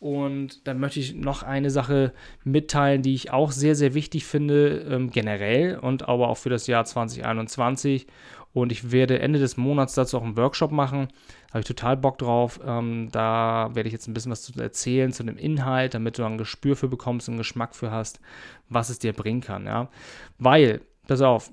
Und 0.01 0.69
dann 0.69 0.79
möchte 0.79 1.01
ich 1.01 1.15
noch 1.15 1.43
eine 1.43 1.71
Sache 1.71 2.13
mitteilen, 2.45 3.03
die 3.03 3.15
ich 3.15 3.33
auch 3.33 3.51
sehr, 3.51 3.75
sehr 3.75 3.95
wichtig 3.95 4.27
finde, 4.27 4.87
ähm, 4.89 5.11
generell 5.11 5.77
und 5.79 6.09
aber 6.09 6.29
auch 6.29 6.37
für 6.37 6.51
das 6.51 6.69
Jahr 6.69 6.85
2021. 6.85 8.07
Und 8.53 8.73
ich 8.73 8.93
werde 8.93 9.19
Ende 9.19 9.39
des 9.39 9.57
Monats 9.57 9.95
dazu 9.95 10.19
auch 10.19 10.23
einen 10.23 10.37
Workshop 10.37 10.71
machen. 10.71 11.09
Da 11.49 11.55
habe 11.55 11.61
ich 11.61 11.67
total 11.67 11.97
Bock 11.97 12.19
drauf. 12.19 12.61
Ähm, 12.65 13.09
da 13.11 13.71
werde 13.75 13.89
ich 13.89 13.93
jetzt 13.93 14.07
ein 14.07 14.15
bisschen 14.15 14.33
was 14.33 14.43
zu 14.43 14.53
erzählen 14.61 15.13
zu 15.13 15.25
dem 15.25 15.37
Inhalt, 15.37 15.95
damit 15.95 16.19
du 16.19 16.25
ein 16.25 16.39
Gespür 16.39 16.77
für 16.77 16.89
bekommst, 16.89 17.29
einen 17.29 17.39
Geschmack 17.39 17.75
für 17.75 17.91
hast, 17.91 18.21
was 18.69 18.91
es 18.91 19.01
dir 19.01 19.13
bringen 19.13 19.41
kann. 19.41 19.67
Ja? 19.67 19.91
Weil, 20.39 20.81
pass 21.09 21.21
auf, 21.23 21.53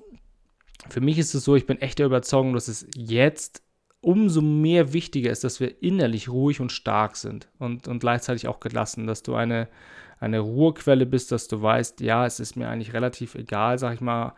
für 0.88 1.00
mich 1.00 1.18
ist 1.18 1.34
es 1.34 1.44
so, 1.44 1.56
ich 1.56 1.66
bin 1.66 1.80
echt 1.80 1.98
der 1.98 2.06
Überzeugung, 2.06 2.54
dass 2.54 2.68
es 2.68 2.86
jetzt 2.94 3.65
umso 4.06 4.40
mehr 4.40 4.92
wichtiger 4.92 5.32
ist, 5.32 5.42
dass 5.42 5.58
wir 5.58 5.82
innerlich 5.82 6.28
ruhig 6.28 6.60
und 6.60 6.70
stark 6.70 7.16
sind 7.16 7.48
und, 7.58 7.88
und 7.88 7.98
gleichzeitig 7.98 8.46
auch 8.46 8.60
gelassen, 8.60 9.08
dass 9.08 9.24
du 9.24 9.34
eine, 9.34 9.66
eine 10.20 10.38
Ruhequelle 10.38 11.06
bist, 11.06 11.32
dass 11.32 11.48
du 11.48 11.60
weißt, 11.60 12.00
ja, 12.02 12.24
es 12.24 12.38
ist 12.38 12.54
mir 12.54 12.68
eigentlich 12.68 12.92
relativ 12.92 13.34
egal, 13.34 13.80
sag 13.80 13.94
ich 13.94 14.00
mal, 14.00 14.34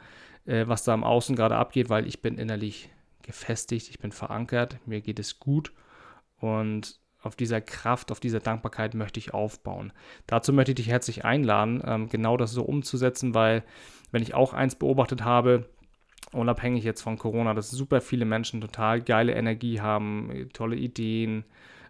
äh, 0.46 0.66
was 0.66 0.84
da 0.84 0.94
am 0.94 1.04
Außen 1.04 1.36
gerade 1.36 1.56
abgeht, 1.56 1.90
weil 1.90 2.06
ich 2.06 2.22
bin 2.22 2.38
innerlich 2.38 2.88
gefestigt, 3.20 3.90
ich 3.90 3.98
bin 3.98 4.10
verankert, 4.10 4.78
mir 4.86 5.02
geht 5.02 5.18
es 5.18 5.38
gut 5.38 5.74
und 6.40 6.98
auf 7.20 7.36
dieser 7.36 7.60
Kraft, 7.60 8.10
auf 8.10 8.20
dieser 8.20 8.40
Dankbarkeit 8.40 8.94
möchte 8.94 9.20
ich 9.20 9.34
aufbauen. 9.34 9.92
Dazu 10.26 10.54
möchte 10.54 10.72
ich 10.72 10.76
dich 10.76 10.88
herzlich 10.88 11.26
einladen, 11.26 11.82
ähm, 11.84 12.08
genau 12.08 12.38
das 12.38 12.52
so 12.52 12.62
umzusetzen, 12.62 13.34
weil 13.34 13.64
wenn 14.12 14.22
ich 14.22 14.32
auch 14.32 14.54
eins 14.54 14.76
beobachtet 14.76 15.24
habe, 15.24 15.68
unabhängig 16.32 16.84
jetzt 16.84 17.02
von 17.02 17.18
Corona, 17.18 17.54
dass 17.54 17.70
super 17.70 18.00
viele 18.00 18.24
Menschen 18.24 18.60
total 18.60 19.00
geile 19.00 19.34
Energie 19.34 19.80
haben, 19.80 20.48
tolle 20.52 20.76
Ideen, 20.76 21.44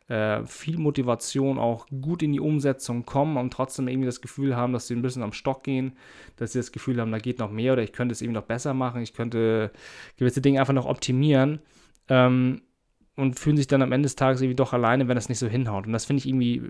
äh, 0.08 0.44
viel 0.46 0.78
Motivation, 0.78 1.58
auch 1.58 1.86
gut 1.88 2.22
in 2.22 2.32
die 2.32 2.40
Umsetzung 2.40 3.04
kommen 3.04 3.36
und 3.36 3.52
trotzdem 3.52 3.88
irgendwie 3.88 4.06
das 4.06 4.20
Gefühl 4.20 4.56
haben, 4.56 4.72
dass 4.72 4.86
sie 4.86 4.94
ein 4.94 5.02
bisschen 5.02 5.22
am 5.22 5.32
Stock 5.32 5.64
gehen, 5.64 5.92
dass 6.36 6.52
sie 6.52 6.58
das 6.58 6.72
Gefühl 6.72 7.00
haben, 7.00 7.12
da 7.12 7.18
geht 7.18 7.38
noch 7.38 7.50
mehr 7.50 7.74
oder 7.74 7.82
ich 7.82 7.92
könnte 7.92 8.12
es 8.12 8.22
eben 8.22 8.32
noch 8.32 8.44
besser 8.44 8.74
machen, 8.74 9.02
ich 9.02 9.12
könnte 9.12 9.70
gewisse 10.16 10.40
Dinge 10.40 10.60
einfach 10.60 10.72
noch 10.72 10.86
optimieren. 10.86 11.60
Ähm, 12.08 12.62
und 13.18 13.36
fühlen 13.36 13.56
sich 13.56 13.66
dann 13.66 13.82
am 13.82 13.90
Ende 13.90 14.06
des 14.06 14.14
Tages 14.14 14.40
irgendwie 14.40 14.54
doch 14.54 14.72
alleine, 14.72 15.08
wenn 15.08 15.16
das 15.16 15.28
nicht 15.28 15.40
so 15.40 15.48
hinhaut. 15.48 15.86
Und 15.86 15.92
das 15.92 16.04
finde 16.04 16.20
ich 16.20 16.28
irgendwie, 16.28 16.62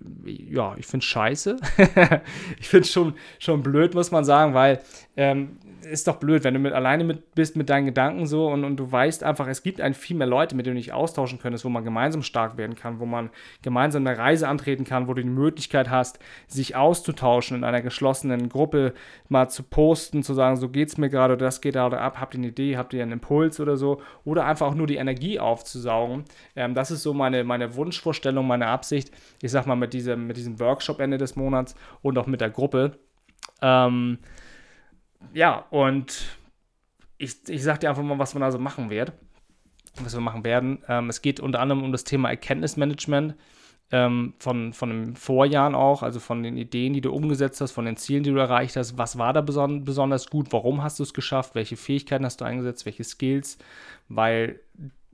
ja, 0.50 0.74
ich 0.78 0.86
finde 0.86 1.04
es 1.04 1.08
scheiße. 1.08 1.58
ich 2.58 2.68
finde 2.68 2.84
es 2.84 2.90
schon, 2.90 3.12
schon 3.38 3.62
blöd, 3.62 3.94
muss 3.94 4.10
man 4.10 4.24
sagen, 4.24 4.54
weil 4.54 4.80
ähm, 5.16 5.58
ist 5.82 6.08
doch 6.08 6.16
blöd, 6.16 6.44
wenn 6.44 6.54
du 6.54 6.60
mit, 6.60 6.72
alleine 6.72 7.04
mit, 7.04 7.34
bist 7.34 7.56
mit 7.56 7.68
deinen 7.68 7.86
Gedanken 7.86 8.26
so 8.26 8.48
und, 8.48 8.64
und 8.64 8.76
du 8.76 8.90
weißt 8.90 9.22
einfach, 9.24 9.46
es 9.46 9.62
gibt 9.62 9.80
ein 9.80 9.94
viel 9.94 10.16
mehr 10.16 10.26
Leute, 10.26 10.56
mit 10.56 10.66
denen 10.66 10.76
du 10.76 10.80
dich 10.80 10.92
austauschen 10.92 11.38
könntest, 11.38 11.64
wo 11.64 11.68
man 11.68 11.84
gemeinsam 11.84 12.22
stark 12.22 12.56
werden 12.56 12.76
kann, 12.76 12.98
wo 12.98 13.06
man 13.06 13.30
gemeinsam 13.62 14.06
eine 14.06 14.18
Reise 14.18 14.48
antreten 14.48 14.84
kann, 14.84 15.08
wo 15.08 15.14
du 15.14 15.22
die 15.22 15.28
Möglichkeit 15.28 15.90
hast, 15.90 16.18
sich 16.46 16.76
auszutauschen 16.76 17.58
in 17.58 17.64
einer 17.64 17.82
geschlossenen 17.82 18.48
Gruppe, 18.48 18.94
mal 19.28 19.48
zu 19.48 19.62
posten, 19.62 20.22
zu 20.22 20.34
sagen, 20.34 20.56
so 20.56 20.68
geht 20.68 20.88
es 20.88 20.98
mir 20.98 21.10
gerade 21.10 21.34
oder 21.34 21.46
das 21.46 21.60
geht 21.60 21.74
gerade 21.74 22.00
ab, 22.00 22.20
habt 22.20 22.34
ihr 22.34 22.38
eine 22.38 22.48
Idee, 22.48 22.76
habt 22.76 22.92
ihr 22.92 23.02
einen 23.02 23.12
Impuls 23.12 23.60
oder 23.60 23.76
so, 23.76 24.00
oder 24.24 24.46
einfach 24.46 24.66
auch 24.66 24.74
nur 24.74 24.86
die 24.86 24.96
Energie 24.96 25.38
aufzusaugen. 25.38 26.24
Ähm, 26.56 26.74
das 26.74 26.90
ist 26.90 27.02
so 27.02 27.14
meine, 27.14 27.44
meine 27.44 27.74
Wunschvorstellung, 27.74 28.46
meine 28.46 28.66
Absicht, 28.66 29.12
ich 29.42 29.50
sag 29.50 29.66
mal, 29.66 29.76
mit 29.76 29.92
diesem, 29.92 30.26
mit 30.26 30.36
diesem 30.36 30.58
Workshop 30.60 31.00
Ende 31.00 31.18
des 31.18 31.36
Monats 31.36 31.74
und 32.02 32.18
auch 32.18 32.26
mit 32.26 32.40
der 32.40 32.50
Gruppe. 32.50 32.98
Ähm, 33.62 34.18
ja, 35.32 35.64
und 35.70 36.38
ich, 37.18 37.36
ich 37.48 37.62
sag 37.62 37.80
dir 37.80 37.90
einfach 37.90 38.02
mal, 38.02 38.18
was 38.18 38.34
man 38.34 38.42
also 38.42 38.58
machen 38.58 38.90
wird, 38.90 39.12
was 40.00 40.14
wir 40.14 40.20
machen 40.20 40.44
werden. 40.44 40.82
Ähm, 40.88 41.08
es 41.08 41.22
geht 41.22 41.40
unter 41.40 41.60
anderem 41.60 41.82
um 41.82 41.92
das 41.92 42.04
Thema 42.04 42.30
Erkenntnismanagement 42.30 43.34
ähm, 43.90 44.34
von, 44.38 44.72
von 44.72 44.90
den 44.90 45.16
Vorjahren 45.16 45.74
auch, 45.74 46.02
also 46.02 46.20
von 46.20 46.42
den 46.42 46.56
Ideen, 46.56 46.92
die 46.92 47.00
du 47.00 47.12
umgesetzt 47.12 47.60
hast, 47.60 47.72
von 47.72 47.86
den 47.86 47.96
Zielen, 47.96 48.22
die 48.22 48.30
du 48.30 48.38
erreicht 48.38 48.76
hast. 48.76 48.98
Was 48.98 49.18
war 49.18 49.32
da 49.32 49.40
beson 49.40 49.84
besonders 49.84 50.28
gut? 50.28 50.52
Warum 50.52 50.82
hast 50.82 50.98
du 50.98 51.02
es 51.02 51.14
geschafft? 51.14 51.54
Welche 51.54 51.76
Fähigkeiten 51.76 52.24
hast 52.24 52.40
du 52.40 52.44
eingesetzt? 52.44 52.84
Welche 52.84 53.04
Skills? 53.04 53.58
Weil 54.08 54.60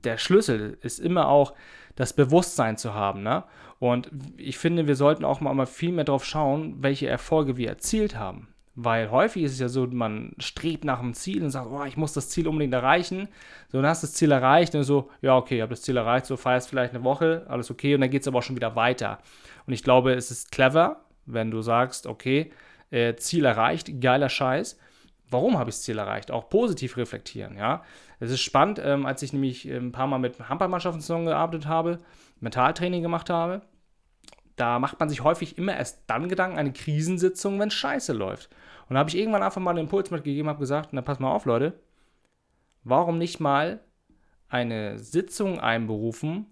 der 0.05 0.17
Schlüssel 0.17 0.77
ist 0.81 0.99
immer 0.99 1.27
auch 1.27 1.53
das 1.95 2.13
Bewusstsein 2.13 2.77
zu 2.77 2.93
haben. 2.93 3.23
Ne? 3.23 3.43
Und 3.79 4.09
ich 4.37 4.57
finde, 4.57 4.87
wir 4.87 4.95
sollten 4.95 5.25
auch 5.25 5.41
mal 5.41 5.65
viel 5.65 5.91
mehr 5.91 6.05
darauf 6.05 6.25
schauen, 6.25 6.77
welche 6.79 7.07
Erfolge 7.07 7.57
wir 7.57 7.69
erzielt 7.69 8.17
haben. 8.17 8.49
Weil 8.77 9.09
häufig 9.09 9.43
ist 9.43 9.53
es 9.53 9.59
ja 9.59 9.69
so, 9.69 9.87
man 9.87 10.33
strebt 10.37 10.83
nach 10.83 10.99
einem 10.99 11.13
Ziel 11.13 11.41
und 11.43 11.49
sagt, 11.49 11.69
oh, 11.71 11.85
ich 11.85 11.95
muss 11.95 12.11
das 12.11 12.29
Ziel 12.29 12.45
unbedingt 12.45 12.73
erreichen. 12.73 13.29
So, 13.69 13.77
dann 13.77 13.89
hast 13.89 14.03
du 14.03 14.07
das 14.07 14.15
Ziel 14.15 14.31
erreicht 14.31 14.75
und 14.75 14.83
so, 14.83 15.09
ja, 15.21 15.37
okay, 15.37 15.55
ich 15.55 15.61
habe 15.61 15.69
das 15.69 15.81
Ziel 15.81 15.95
erreicht, 15.95 16.25
so 16.25 16.35
feierst 16.35 16.69
vielleicht 16.69 16.93
eine 16.93 17.05
Woche, 17.05 17.45
alles 17.47 17.71
okay, 17.71 17.95
und 17.95 18.01
dann 18.01 18.09
geht 18.09 18.23
es 18.23 18.27
aber 18.27 18.39
auch 18.39 18.43
schon 18.43 18.57
wieder 18.57 18.75
weiter. 18.75 19.19
Und 19.65 19.71
ich 19.71 19.81
glaube, 19.81 20.13
es 20.13 20.29
ist 20.29 20.51
clever, 20.51 21.05
wenn 21.25 21.51
du 21.51 21.61
sagst, 21.61 22.05
okay, 22.05 22.51
äh, 22.91 23.15
Ziel 23.15 23.45
erreicht, 23.45 24.01
geiler 24.01 24.29
Scheiß. 24.29 24.77
Warum 25.29 25.57
habe 25.57 25.69
ich 25.69 25.77
das 25.77 25.83
Ziel 25.83 25.97
erreicht? 25.97 26.29
Auch 26.29 26.49
positiv 26.49 26.97
reflektieren, 26.97 27.57
ja. 27.57 27.81
Es 28.19 28.31
ist 28.31 28.41
spannend, 28.41 28.81
ähm, 28.83 29.05
als 29.05 29.21
ich 29.21 29.33
nämlich 29.33 29.65
ein 29.65 29.91
paar 29.91 30.07
Mal 30.07 30.19
mit 30.19 30.49
Handballmannschaften 30.49 31.01
zusammengearbeitet 31.01 31.67
habe, 31.67 31.99
Mentaltraining 32.39 33.01
gemacht 33.01 33.29
habe, 33.29 33.61
da 34.55 34.79
macht 34.79 34.99
man 34.99 35.09
sich 35.09 35.23
häufig 35.23 35.57
immer 35.57 35.75
erst 35.75 36.03
dann 36.07 36.29
Gedanken, 36.29 36.57
eine 36.57 36.71
Krisensitzung, 36.71 37.59
wenn 37.59 37.71
Scheiße 37.71 38.13
läuft. 38.13 38.49
Und 38.87 38.93
da 38.93 38.99
habe 38.99 39.09
ich 39.09 39.17
irgendwann 39.17 39.43
einfach 39.43 39.61
mal 39.61 39.71
einen 39.71 39.79
Impuls 39.79 40.11
mitgegeben, 40.11 40.49
habe 40.49 40.59
gesagt, 40.59 40.89
na 40.91 41.01
pass 41.01 41.19
mal 41.19 41.31
auf, 41.31 41.45
Leute, 41.45 41.79
warum 42.83 43.17
nicht 43.17 43.39
mal 43.39 43.81
eine 44.47 44.97
Sitzung 44.99 45.59
einberufen, 45.59 46.45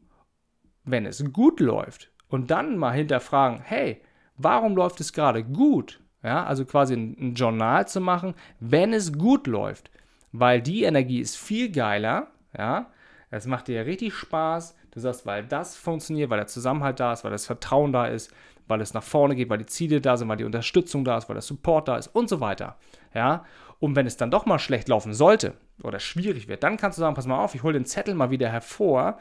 wenn 0.84 1.06
es 1.06 1.24
gut 1.32 1.60
läuft? 1.60 2.12
Und 2.28 2.52
dann 2.52 2.78
mal 2.78 2.92
hinterfragen, 2.92 3.62
hey, 3.62 4.02
warum 4.38 4.76
läuft 4.76 5.00
es 5.00 5.14
gerade 5.14 5.44
gut? 5.44 6.02
Ja, 6.24 6.46
also 6.46 6.66
quasi 6.66 6.96
ein, 6.96 7.16
ein 7.20 7.34
Journal 7.36 7.88
zu 7.88 8.02
machen, 8.02 8.34
wenn 8.60 8.94
es 8.94 9.14
gut 9.14 9.46
läuft. 9.46 9.92
Weil 10.34 10.62
die 10.62 10.84
Energie 10.84 11.20
ist 11.20 11.38
viel 11.38 11.72
geiler, 11.72 12.28
ja, 12.58 12.88
es 13.30 13.46
macht 13.46 13.68
dir 13.68 13.86
richtig 13.86 14.14
Spaß. 14.14 14.76
Du 14.92 15.00
sagst, 15.00 15.26
weil 15.26 15.44
das 15.46 15.76
funktioniert, 15.76 16.30
weil 16.30 16.38
der 16.38 16.48
Zusammenhalt 16.48 17.00
da 17.00 17.14
ist, 17.14 17.24
weil 17.24 17.32
das 17.32 17.46
Vertrauen 17.46 17.92
da 17.94 18.06
ist, 18.06 18.32
weil 18.68 18.82
es 18.82 18.94
nach 18.94 19.04
vorne 19.04 19.36
geht, 19.36 19.50
weil 19.50 19.58
die 19.58 19.66
Ziele 19.66 20.02
da 20.02 20.18
sind, 20.18 20.28
weil 20.28 20.38
die 20.38 20.44
Unterstützung 20.44 21.04
da 21.04 21.18
ist, 21.18 21.30
weil 21.30 21.36
der 21.36 21.42
Support 21.42 21.88
da 21.88 21.98
ist 21.98 22.08
und 22.08 22.30
so 22.30 22.40
weiter. 22.42 22.78
Ja, 23.14 23.46
und 23.80 23.96
wenn 23.96 24.08
es 24.08 24.18
dann 24.18 24.32
doch 24.32 24.46
mal 24.46 24.60
schlecht 24.60 24.88
laufen 24.88 25.14
sollte 25.14 25.54
oder 25.82 26.00
schwierig 26.00 26.48
wird, 26.48 26.64
dann 26.64 26.78
kannst 26.78 26.98
du 26.98 27.02
sagen, 27.02 27.16
pass 27.16 27.28
mal 27.28 27.44
auf, 27.44 27.56
ich 27.56 27.64
hole 27.64 27.74
den 27.74 27.86
Zettel 27.86 28.16
mal 28.16 28.32
wieder 28.32 28.50
hervor. 28.50 29.18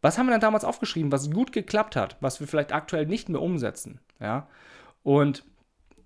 Was 0.00 0.18
haben 0.18 0.26
wir 0.26 0.32
denn 0.32 0.40
damals 0.40 0.64
aufgeschrieben, 0.64 1.12
was 1.12 1.30
gut 1.30 1.52
geklappt 1.52 1.94
hat, 1.94 2.16
was 2.20 2.40
wir 2.40 2.48
vielleicht 2.48 2.72
aktuell 2.72 3.06
nicht 3.06 3.28
mehr 3.28 3.40
umsetzen? 3.40 4.00
Ja, 4.18 4.48
und 5.02 5.44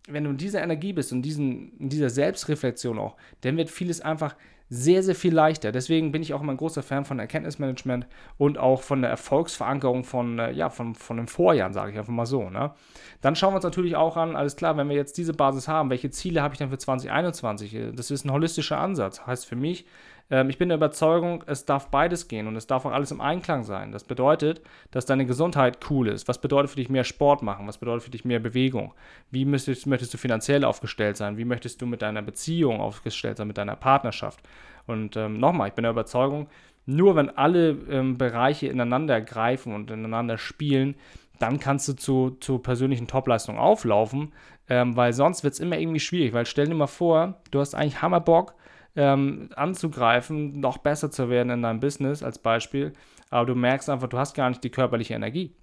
wenn 0.07 0.25
du 0.25 0.31
in 0.31 0.37
dieser 0.37 0.63
Energie 0.63 0.93
bist 0.93 1.13
und 1.13 1.23
diesen, 1.23 1.77
in 1.79 1.89
dieser 1.89 2.11
Selbstreflexion 2.11 2.99
auch, 2.99 3.17
dann 3.41 3.57
wird 3.57 3.71
vieles 3.71 4.01
einfach 4.01 4.37
sehr, 4.69 5.03
sehr 5.03 5.15
viel 5.15 5.33
leichter. 5.33 5.71
Deswegen 5.71 6.11
bin 6.11 6.23
ich 6.23 6.35
auch 6.35 6.43
immer 6.43 6.53
ein 6.53 6.57
großer 6.57 6.83
Fan 6.83 7.05
von 7.05 7.19
Erkenntnismanagement 7.21 8.07
und 8.37 8.59
auch 8.59 8.83
von 8.83 9.01
der 9.01 9.11
Erfolgsverankerung 9.11 10.03
von, 10.03 10.39
äh, 10.39 10.51
ja, 10.53 10.71
von, 10.71 10.95
von 10.95 11.19
den 11.19 11.29
Vorjahren, 11.29 11.73
sage 11.73 11.93
ich 11.93 11.99
einfach 11.99 12.13
mal 12.13 12.27
so. 12.27 12.51
Ne? 12.51 12.73
Dann 13.21 13.37
schauen 13.37 13.53
wir 13.53 13.57
uns 13.57 13.65
natürlich 13.65 13.95
auch 13.95 14.17
an, 14.17 14.35
alles 14.35 14.57
klar, 14.57 14.77
wenn 14.77 14.89
wir 14.89 14.97
jetzt 14.97 15.19
diese 15.19 15.35
Basis 15.35 15.69
haben, 15.69 15.91
welche 15.91 16.11
Ziele 16.11 16.43
habe 16.43 16.55
ich 16.55 16.59
dann 16.59 16.71
für 16.71 16.79
2021? 16.79 17.77
Das 17.95 18.11
ist 18.11 18.25
ein 18.25 18.33
holistischer 18.33 18.79
Ansatz. 18.79 19.25
Heißt 19.25 19.47
für 19.47 19.57
mich, 19.57 19.87
ähm, 20.31 20.51
ich 20.51 20.59
bin 20.59 20.69
der 20.69 20.77
Überzeugung, 20.77 21.45
es 21.47 21.65
darf 21.65 21.91
beides 21.91 22.29
gehen 22.29 22.47
und 22.47 22.57
es 22.57 22.67
darf 22.67 22.85
auch 22.85 22.93
alles 22.93 23.11
im 23.11 23.21
Einklang 23.21 23.65
sein. 23.65 23.93
Das 23.93 24.05
bedeutet, 24.05 24.61
dass 24.91 25.07
deine 25.07 25.27
Gesundheit 25.27 25.79
cool 25.91 26.09
ist. 26.09 26.29
Was 26.29 26.41
bedeutet 26.41 26.71
für 26.71 26.77
dich 26.77 26.89
mehr 26.89 27.05
Sport 27.05 27.43
machen? 27.43 27.67
Was 27.67 27.79
bedeutet 27.79 28.03
für 28.03 28.11
dich 28.11 28.25
mehr 28.25 28.41
Bewegung? 28.41 28.93
Wie 29.31 29.45
möchtest, 29.45 29.87
möchtest 29.87 30.15
du 30.15 30.19
finanziell 30.19 30.65
aufgestellt 30.65 31.17
sein? 31.17 31.37
Wie 31.37 31.45
möchtest 31.45 31.81
du 31.81 31.87
mit 31.87 32.03
deiner 32.03 32.23
Beziehung 32.23 32.81
aufgestellt 32.81 33.37
sein, 33.37 33.47
mit 33.47 33.59
deiner 33.59 33.77
Partnerschaft? 33.77 34.41
Und 34.87 35.17
ähm, 35.17 35.39
nochmal, 35.39 35.69
ich 35.69 35.75
bin 35.75 35.83
der 35.83 35.93
Überzeugung, 35.93 36.49
nur 36.87 37.17
wenn 37.17 37.31
alle 37.31 37.71
ähm, 37.91 38.17
Bereiche 38.17 38.69
ineinander 38.69 39.21
greifen 39.21 39.75
und 39.75 39.91
ineinander 39.91 40.39
spielen, 40.39 40.95
dann 41.39 41.59
kannst 41.61 41.89
du 41.89 41.93
zu, 41.95 42.31
zu 42.41 42.59
persönlichen 42.59 43.07
Topleistungen 43.07 43.59
auflaufen, 43.59 44.33
ähm, 44.69 44.97
weil 44.97 45.13
sonst 45.13 45.45
wird 45.45 45.55
es 45.55 45.61
immer 45.61 45.79
irgendwie 45.79 46.01
schwierig. 46.01 46.33
Weil 46.33 46.47
stell 46.47 46.67
dir 46.67 46.75
mal 46.75 46.87
vor, 46.87 47.41
du 47.51 47.61
hast 47.61 47.75
eigentlich 47.75 48.03
Hammerbock, 48.03 48.55
ähm, 48.97 49.51
anzugreifen, 49.55 50.59
noch 50.61 50.79
besser 50.79 51.11
zu 51.11 51.29
werden 51.29 51.51
in 51.51 51.63
deinem 51.63 51.81
Business 51.81 52.23
als 52.23 52.39
Beispiel, 52.39 52.93
aber 53.31 53.47
du 53.47 53.55
merkst 53.55 53.91
einfach, 53.91 54.09
du 54.09 54.19
hast 54.19 54.35
gar 54.35 54.49
nicht 54.49 54.65
die 54.65 54.71
körperliche 54.71 55.15
Energie. 55.15 55.55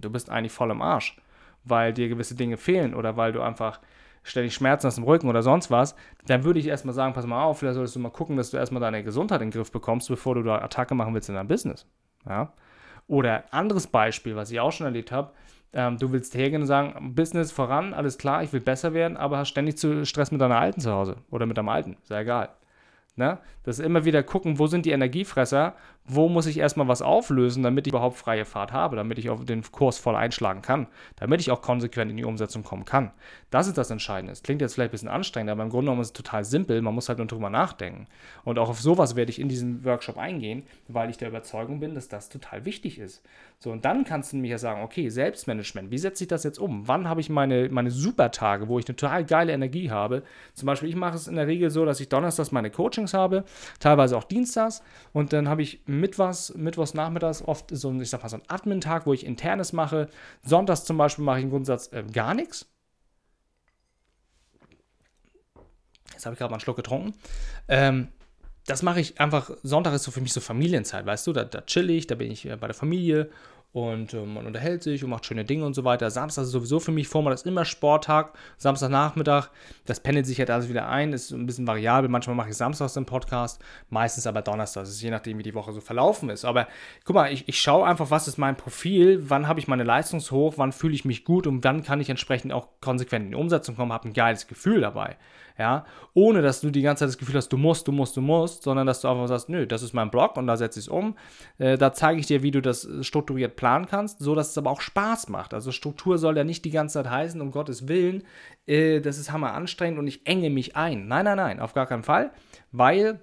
Du 0.00 0.10
bist 0.10 0.30
eigentlich 0.30 0.52
voll 0.52 0.70
im 0.70 0.82
Arsch, 0.82 1.16
weil 1.64 1.92
dir 1.92 2.08
gewisse 2.08 2.34
Dinge 2.34 2.56
fehlen 2.56 2.94
oder 2.94 3.16
weil 3.16 3.32
du 3.32 3.42
einfach 3.42 3.80
ständig 4.22 4.54
Schmerzen 4.54 4.88
hast 4.88 4.98
im 4.98 5.04
Rücken 5.04 5.28
oder 5.28 5.42
sonst 5.42 5.70
was, 5.70 5.94
dann 6.26 6.44
würde 6.44 6.58
ich 6.58 6.66
erstmal 6.66 6.94
sagen, 6.94 7.14
pass 7.14 7.26
mal 7.26 7.44
auf, 7.44 7.60
vielleicht 7.60 7.76
solltest 7.76 7.94
du 7.94 8.00
mal 8.00 8.10
gucken, 8.10 8.36
dass 8.36 8.50
du 8.50 8.56
erstmal 8.56 8.80
deine 8.80 9.04
Gesundheit 9.04 9.40
in 9.40 9.50
den 9.50 9.56
Griff 9.56 9.70
bekommst, 9.70 10.08
bevor 10.08 10.34
du 10.34 10.42
da 10.42 10.58
Attacke 10.58 10.94
machen 10.94 11.14
willst 11.14 11.28
in 11.28 11.36
deinem 11.36 11.48
Business. 11.48 11.86
Ja? 12.28 12.52
Oder 13.06 13.44
anderes 13.52 13.86
Beispiel, 13.86 14.34
was 14.34 14.50
ich 14.50 14.58
auch 14.58 14.72
schon 14.72 14.86
erlebt 14.86 15.12
habe, 15.12 15.30
ähm, 15.76 15.98
du 15.98 16.10
willst 16.10 16.34
hergehen 16.34 16.62
und 16.62 16.66
sagen, 16.66 17.14
Business 17.14 17.52
voran, 17.52 17.92
alles 17.92 18.16
klar, 18.16 18.42
ich 18.42 18.52
will 18.52 18.60
besser 18.60 18.94
werden, 18.94 19.16
aber 19.18 19.36
hast 19.36 19.50
ständig 19.50 19.76
zu 19.76 20.06
Stress 20.06 20.32
mit 20.32 20.40
deiner 20.40 20.58
Alten 20.58 20.80
zu 20.80 20.90
Hause 20.90 21.16
oder 21.30 21.44
mit 21.44 21.58
deinem 21.58 21.68
Alten, 21.68 21.96
ist 22.02 22.10
egal. 22.10 22.48
Ne? 23.18 23.38
Das 23.64 23.78
ist 23.78 23.84
immer 23.84 24.04
wieder 24.04 24.22
gucken, 24.22 24.58
wo 24.58 24.66
sind 24.66 24.84
die 24.84 24.90
Energiefresser, 24.90 25.74
wo 26.04 26.28
muss 26.28 26.46
ich 26.46 26.58
erstmal 26.58 26.86
was 26.86 27.02
auflösen, 27.02 27.62
damit 27.62 27.86
ich 27.86 27.92
überhaupt 27.92 28.16
freie 28.16 28.44
Fahrt 28.44 28.72
habe, 28.72 28.94
damit 28.94 29.18
ich 29.18 29.30
auf 29.30 29.44
den 29.44 29.62
Kurs 29.62 29.98
voll 29.98 30.14
einschlagen 30.14 30.62
kann, 30.62 30.86
damit 31.16 31.40
ich 31.40 31.50
auch 31.50 31.62
konsequent 31.62 32.10
in 32.10 32.16
die 32.16 32.24
Umsetzung 32.24 32.62
kommen 32.62 32.84
kann. 32.84 33.10
Das 33.50 33.66
ist 33.66 33.78
das 33.78 33.90
Entscheidende. 33.90 34.32
Es 34.32 34.42
klingt 34.42 34.60
jetzt 34.60 34.74
vielleicht 34.74 34.90
ein 34.90 34.92
bisschen 34.92 35.08
anstrengend, 35.08 35.50
aber 35.50 35.62
im 35.62 35.70
Grunde 35.70 35.86
genommen 35.86 36.02
ist 36.02 36.08
es 36.08 36.12
total 36.12 36.44
simpel, 36.44 36.80
man 36.82 36.94
muss 36.94 37.08
halt 37.08 37.18
nur 37.18 37.26
drüber 37.26 37.50
nachdenken. 37.50 38.06
Und 38.44 38.58
auch 38.58 38.68
auf 38.68 38.80
sowas 38.80 39.16
werde 39.16 39.30
ich 39.30 39.40
in 39.40 39.48
diesem 39.48 39.84
Workshop 39.84 40.18
eingehen, 40.18 40.64
weil 40.86 41.10
ich 41.10 41.16
der 41.16 41.28
Überzeugung 41.28 41.80
bin, 41.80 41.94
dass 41.94 42.08
das 42.08 42.28
total 42.28 42.66
wichtig 42.66 42.98
ist. 42.98 43.22
So, 43.58 43.72
und 43.72 43.84
dann 43.84 44.04
kannst 44.04 44.32
du 44.32 44.36
mir 44.36 44.48
ja 44.48 44.58
sagen, 44.58 44.82
okay, 44.82 45.08
Selbstmanagement, 45.08 45.90
wie 45.90 45.98
setze 45.98 46.24
ich 46.24 46.28
das 46.28 46.44
jetzt 46.44 46.58
um? 46.58 46.86
Wann 46.86 47.08
habe 47.08 47.22
ich 47.22 47.30
meine, 47.30 47.68
meine 47.70 47.90
Supertage, 47.90 48.68
wo 48.68 48.78
ich 48.78 48.86
eine 48.86 48.96
total 48.96 49.24
geile 49.24 49.52
Energie 49.52 49.90
habe? 49.90 50.22
Zum 50.52 50.66
Beispiel, 50.66 50.90
ich 50.90 50.96
mache 50.96 51.16
es 51.16 51.26
in 51.26 51.36
der 51.36 51.46
Regel 51.46 51.70
so, 51.70 51.84
dass 51.84 51.98
ich 51.98 52.08
donnerstags 52.08 52.52
meine 52.52 52.70
Coachings 53.06 53.14
habe, 53.14 53.44
teilweise 53.80 54.16
auch 54.16 54.24
dienstags 54.24 54.82
und 55.12 55.32
dann 55.32 55.48
habe 55.48 55.62
ich 55.62 55.80
mittwochs, 55.86 56.54
mittwochs 56.54 56.94
nachmittags 56.94 57.42
oft 57.42 57.70
so, 57.70 57.92
ich 58.00 58.10
sag 58.10 58.22
mal, 58.22 58.28
so 58.28 58.36
einen 58.36 58.48
Admin-Tag, 58.48 59.06
wo 59.06 59.12
ich 59.12 59.24
internes 59.24 59.72
mache. 59.72 60.08
Sonntags 60.42 60.84
zum 60.84 60.98
Beispiel 60.98 61.24
mache 61.24 61.38
ich 61.38 61.44
im 61.44 61.50
Grundsatz 61.50 61.92
äh, 61.92 62.04
gar 62.12 62.34
nichts. 62.34 62.66
Jetzt 66.12 66.24
habe 66.24 66.34
ich 66.34 66.38
gerade 66.38 66.50
mal 66.50 66.56
einen 66.56 66.60
Schluck 66.60 66.76
getrunken. 66.76 67.14
Ähm, 67.68 68.08
das 68.66 68.82
mache 68.82 69.00
ich 69.00 69.20
einfach, 69.20 69.50
Sonntag 69.62 69.94
ist 69.94 70.02
so 70.02 70.10
für 70.10 70.20
mich 70.20 70.32
so 70.32 70.40
Familienzeit, 70.40 71.06
weißt 71.06 71.26
du, 71.26 71.32
da, 71.32 71.44
da 71.44 71.60
chill 71.60 71.88
ich, 71.90 72.06
da 72.08 72.16
bin 72.16 72.30
ich 72.30 72.46
äh, 72.46 72.56
bei 72.56 72.66
der 72.66 72.74
Familie 72.74 73.30
und 73.76 74.14
äh, 74.14 74.24
man 74.24 74.46
unterhält 74.46 74.82
sich 74.82 75.04
und 75.04 75.10
macht 75.10 75.26
schöne 75.26 75.44
Dinge 75.44 75.66
und 75.66 75.74
so 75.74 75.84
weiter. 75.84 76.10
Samstag 76.10 76.44
ist 76.44 76.50
sowieso 76.50 76.80
für 76.80 76.92
mich 76.92 77.08
Format, 77.08 77.34
das 77.34 77.42
ist 77.42 77.46
immer 77.46 77.66
Sporttag, 77.66 78.32
Samstagnachmittag, 78.56 79.50
das 79.84 80.00
pendelt 80.00 80.24
sich 80.24 80.38
halt 80.38 80.48
alles 80.48 80.70
wieder 80.70 80.88
ein, 80.88 81.12
ist 81.12 81.30
ein 81.30 81.44
bisschen 81.44 81.66
variabel. 81.66 82.08
Manchmal 82.08 82.36
mache 82.36 82.48
ich 82.48 82.56
samstags 82.56 82.94
den 82.94 83.04
Podcast, 83.04 83.62
meistens 83.90 84.26
aber 84.26 84.40
donnerstags, 84.40 84.88
ist 84.88 85.02
je 85.02 85.10
nachdem, 85.10 85.36
wie 85.36 85.42
die 85.42 85.52
Woche 85.52 85.74
so 85.74 85.82
verlaufen 85.82 86.30
ist. 86.30 86.46
Aber 86.46 86.68
guck 87.04 87.16
mal, 87.16 87.30
ich, 87.30 87.46
ich 87.48 87.60
schaue 87.60 87.86
einfach, 87.86 88.10
was 88.10 88.28
ist 88.28 88.38
mein 88.38 88.56
Profil, 88.56 89.28
wann 89.28 89.46
habe 89.46 89.60
ich 89.60 89.68
meine 89.68 89.84
Leistungshoch, 89.84 90.54
wann 90.56 90.72
fühle 90.72 90.94
ich 90.94 91.04
mich 91.04 91.26
gut 91.26 91.46
und 91.46 91.60
dann 91.62 91.82
kann 91.82 92.00
ich 92.00 92.08
entsprechend 92.08 92.54
auch 92.54 92.68
konsequent 92.80 93.26
in 93.26 93.30
die 93.32 93.36
Umsetzung 93.36 93.76
kommen, 93.76 93.92
habe 93.92 94.08
ein 94.08 94.14
geiles 94.14 94.46
Gefühl 94.46 94.80
dabei 94.80 95.18
ja, 95.58 95.86
ohne 96.12 96.42
dass 96.42 96.60
du 96.60 96.70
die 96.70 96.82
ganze 96.82 97.00
Zeit 97.00 97.08
das 97.08 97.18
Gefühl 97.18 97.36
hast, 97.36 97.48
du 97.48 97.56
musst, 97.56 97.88
du 97.88 97.92
musst, 97.92 98.16
du 98.16 98.20
musst, 98.20 98.62
sondern 98.62 98.86
dass 98.86 99.00
du 99.00 99.08
einfach 99.08 99.26
sagst, 99.26 99.48
nö, 99.48 99.66
das 99.66 99.82
ist 99.82 99.94
mein 99.94 100.10
Blog 100.10 100.36
und 100.36 100.46
da 100.46 100.56
setze 100.56 100.78
ich 100.78 100.86
es 100.86 100.88
um. 100.88 101.16
Äh, 101.58 101.78
da 101.78 101.92
zeige 101.92 102.20
ich 102.20 102.26
dir, 102.26 102.42
wie 102.42 102.50
du 102.50 102.60
das 102.60 102.88
strukturiert 103.00 103.56
planen 103.66 103.86
kannst, 103.86 104.20
so 104.20 104.36
dass 104.36 104.50
es 104.50 104.58
aber 104.58 104.70
auch 104.70 104.80
Spaß 104.80 105.28
macht. 105.28 105.52
Also 105.52 105.72
Struktur 105.72 106.18
soll 106.18 106.36
ja 106.36 106.44
nicht 106.44 106.64
die 106.64 106.70
ganze 106.70 107.02
Zeit 107.02 107.10
heißen, 107.10 107.40
um 107.40 107.50
Gottes 107.50 107.88
Willen, 107.88 108.22
äh, 108.68 109.00
das 109.00 109.18
ist 109.18 109.32
hammer 109.32 109.54
anstrengend 109.54 109.98
und 109.98 110.06
ich 110.06 110.24
enge 110.24 110.50
mich 110.50 110.76
ein. 110.76 111.08
Nein, 111.08 111.24
nein, 111.24 111.36
nein, 111.36 111.58
auf 111.58 111.74
gar 111.74 111.86
keinen 111.86 112.04
Fall, 112.04 112.30
weil 112.70 113.18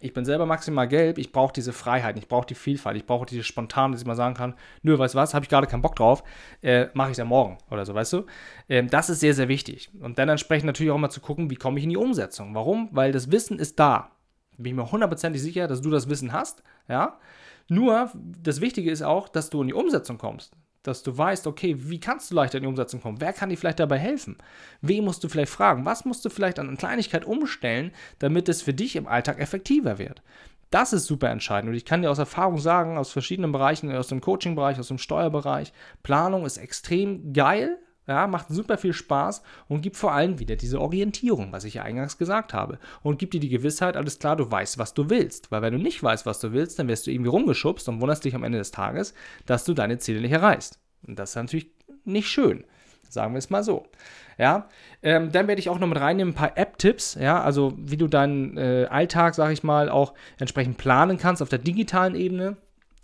ich 0.00 0.12
bin 0.12 0.26
selber 0.26 0.44
maximal 0.44 0.86
gelb, 0.86 1.16
ich 1.16 1.32
brauche 1.32 1.54
diese 1.54 1.72
Freiheit, 1.72 2.18
ich 2.18 2.28
brauche 2.28 2.46
die 2.46 2.54
Vielfalt, 2.54 2.98
ich 2.98 3.06
brauche 3.06 3.24
diese 3.24 3.44
Spontane, 3.44 3.92
dass 3.92 4.02
ich 4.02 4.06
mal 4.06 4.14
sagen 4.14 4.34
kann, 4.34 4.56
nö, 4.82 4.98
weißt 4.98 5.14
du 5.14 5.18
was, 5.18 5.32
habe 5.32 5.46
ich 5.46 5.48
gerade 5.48 5.66
keinen 5.66 5.80
Bock 5.80 5.96
drauf, 5.96 6.22
äh, 6.60 6.88
mache 6.92 7.12
ich 7.12 7.16
dann 7.16 7.28
morgen 7.28 7.56
oder 7.70 7.86
so, 7.86 7.94
weißt 7.94 8.12
du? 8.12 8.26
Ähm, 8.68 8.90
das 8.90 9.08
ist 9.08 9.20
sehr, 9.20 9.32
sehr 9.32 9.48
wichtig. 9.48 9.90
Und 10.02 10.18
dann 10.18 10.28
entsprechend 10.28 10.66
natürlich 10.66 10.92
auch 10.92 10.98
mal 10.98 11.08
zu 11.08 11.20
gucken, 11.20 11.48
wie 11.48 11.56
komme 11.56 11.78
ich 11.78 11.84
in 11.84 11.90
die 11.90 11.96
Umsetzung. 11.96 12.54
Warum? 12.54 12.90
Weil 12.92 13.10
das 13.10 13.32
Wissen 13.32 13.58
ist 13.58 13.80
da. 13.80 14.10
Bin 14.58 14.72
ich 14.72 14.76
mir 14.76 14.92
hundertprozentig 14.92 15.40
sicher, 15.40 15.66
dass 15.66 15.80
du 15.80 15.88
das 15.88 16.10
Wissen 16.10 16.34
hast, 16.34 16.62
ja? 16.88 17.18
Nur, 17.68 18.10
das 18.14 18.60
Wichtige 18.60 18.90
ist 18.90 19.02
auch, 19.02 19.28
dass 19.28 19.50
du 19.50 19.60
in 19.60 19.68
die 19.68 19.74
Umsetzung 19.74 20.18
kommst 20.18 20.52
dass 20.88 21.02
du 21.02 21.16
weißt, 21.16 21.46
okay, 21.46 21.76
wie 21.78 22.00
kannst 22.00 22.30
du 22.30 22.34
leichter 22.34 22.58
in 22.58 22.62
die 22.62 22.68
Umsetzung 22.68 23.00
kommen? 23.00 23.20
Wer 23.20 23.32
kann 23.32 23.50
dir 23.50 23.56
vielleicht 23.56 23.80
dabei 23.80 23.98
helfen? 23.98 24.36
Wen 24.80 25.04
musst 25.04 25.22
du 25.22 25.28
vielleicht 25.28 25.52
fragen? 25.52 25.84
Was 25.84 26.04
musst 26.04 26.24
du 26.24 26.30
vielleicht 26.30 26.58
an 26.58 26.76
Kleinigkeit 26.76 27.24
umstellen, 27.24 27.92
damit 28.18 28.48
es 28.48 28.62
für 28.62 28.74
dich 28.74 28.96
im 28.96 29.06
Alltag 29.06 29.38
effektiver 29.38 29.98
wird? 29.98 30.22
Das 30.70 30.92
ist 30.92 31.06
super 31.06 31.30
entscheidend 31.30 31.70
und 31.70 31.76
ich 31.76 31.84
kann 31.84 32.02
dir 32.02 32.10
aus 32.10 32.18
Erfahrung 32.18 32.58
sagen, 32.58 32.98
aus 32.98 33.10
verschiedenen 33.10 33.52
Bereichen, 33.52 33.94
aus 33.94 34.08
dem 34.08 34.20
Coaching-Bereich, 34.20 34.78
aus 34.78 34.88
dem 34.88 34.98
Steuerbereich, 34.98 35.72
Planung 36.02 36.44
ist 36.44 36.58
extrem 36.58 37.32
geil, 37.32 37.78
ja, 38.08 38.26
macht 38.26 38.48
super 38.48 38.78
viel 38.78 38.94
Spaß 38.94 39.42
und 39.68 39.82
gibt 39.82 39.96
vor 39.96 40.12
allem 40.12 40.38
wieder 40.38 40.56
diese 40.56 40.80
Orientierung, 40.80 41.52
was 41.52 41.64
ich 41.64 41.74
ja 41.74 41.82
eingangs 41.82 42.16
gesagt 42.16 42.54
habe. 42.54 42.78
Und 43.02 43.18
gibt 43.18 43.34
dir 43.34 43.40
die 43.40 43.50
Gewissheit, 43.50 43.96
alles 43.96 44.18
klar, 44.18 44.34
du 44.34 44.50
weißt, 44.50 44.78
was 44.78 44.94
du 44.94 45.10
willst. 45.10 45.52
Weil 45.52 45.60
wenn 45.60 45.74
du 45.74 45.78
nicht 45.78 46.02
weißt, 46.02 46.24
was 46.24 46.40
du 46.40 46.52
willst, 46.52 46.78
dann 46.78 46.88
wirst 46.88 47.06
du 47.06 47.10
irgendwie 47.10 47.30
rumgeschubst 47.30 47.88
und 47.88 48.00
wunderst 48.00 48.24
dich 48.24 48.34
am 48.34 48.44
Ende 48.44 48.58
des 48.58 48.70
Tages, 48.70 49.12
dass 49.44 49.64
du 49.64 49.74
deine 49.74 49.98
Ziele 49.98 50.22
nicht 50.22 50.32
erreichst. 50.32 50.78
Und 51.06 51.18
das 51.18 51.30
ist 51.30 51.36
natürlich 51.36 51.70
nicht 52.04 52.28
schön. 52.28 52.64
Sagen 53.10 53.34
wir 53.34 53.38
es 53.38 53.50
mal 53.50 53.62
so. 53.62 53.86
Ja, 54.38 54.68
ähm, 55.02 55.32
dann 55.32 55.48
werde 55.48 55.60
ich 55.60 55.68
auch 55.68 55.78
noch 55.78 55.88
mit 55.88 56.00
reinnehmen 56.00 56.32
ein 56.32 56.36
paar 56.36 56.56
App-Tipps, 56.56 57.16
ja, 57.20 57.42
also 57.42 57.74
wie 57.76 57.96
du 57.96 58.06
deinen 58.06 58.56
äh, 58.56 58.86
Alltag, 58.88 59.34
sag 59.34 59.50
ich 59.50 59.64
mal, 59.64 59.88
auch 59.88 60.14
entsprechend 60.38 60.78
planen 60.78 61.18
kannst 61.18 61.42
auf 61.42 61.48
der 61.48 61.58
digitalen 61.58 62.14
Ebene. 62.14 62.56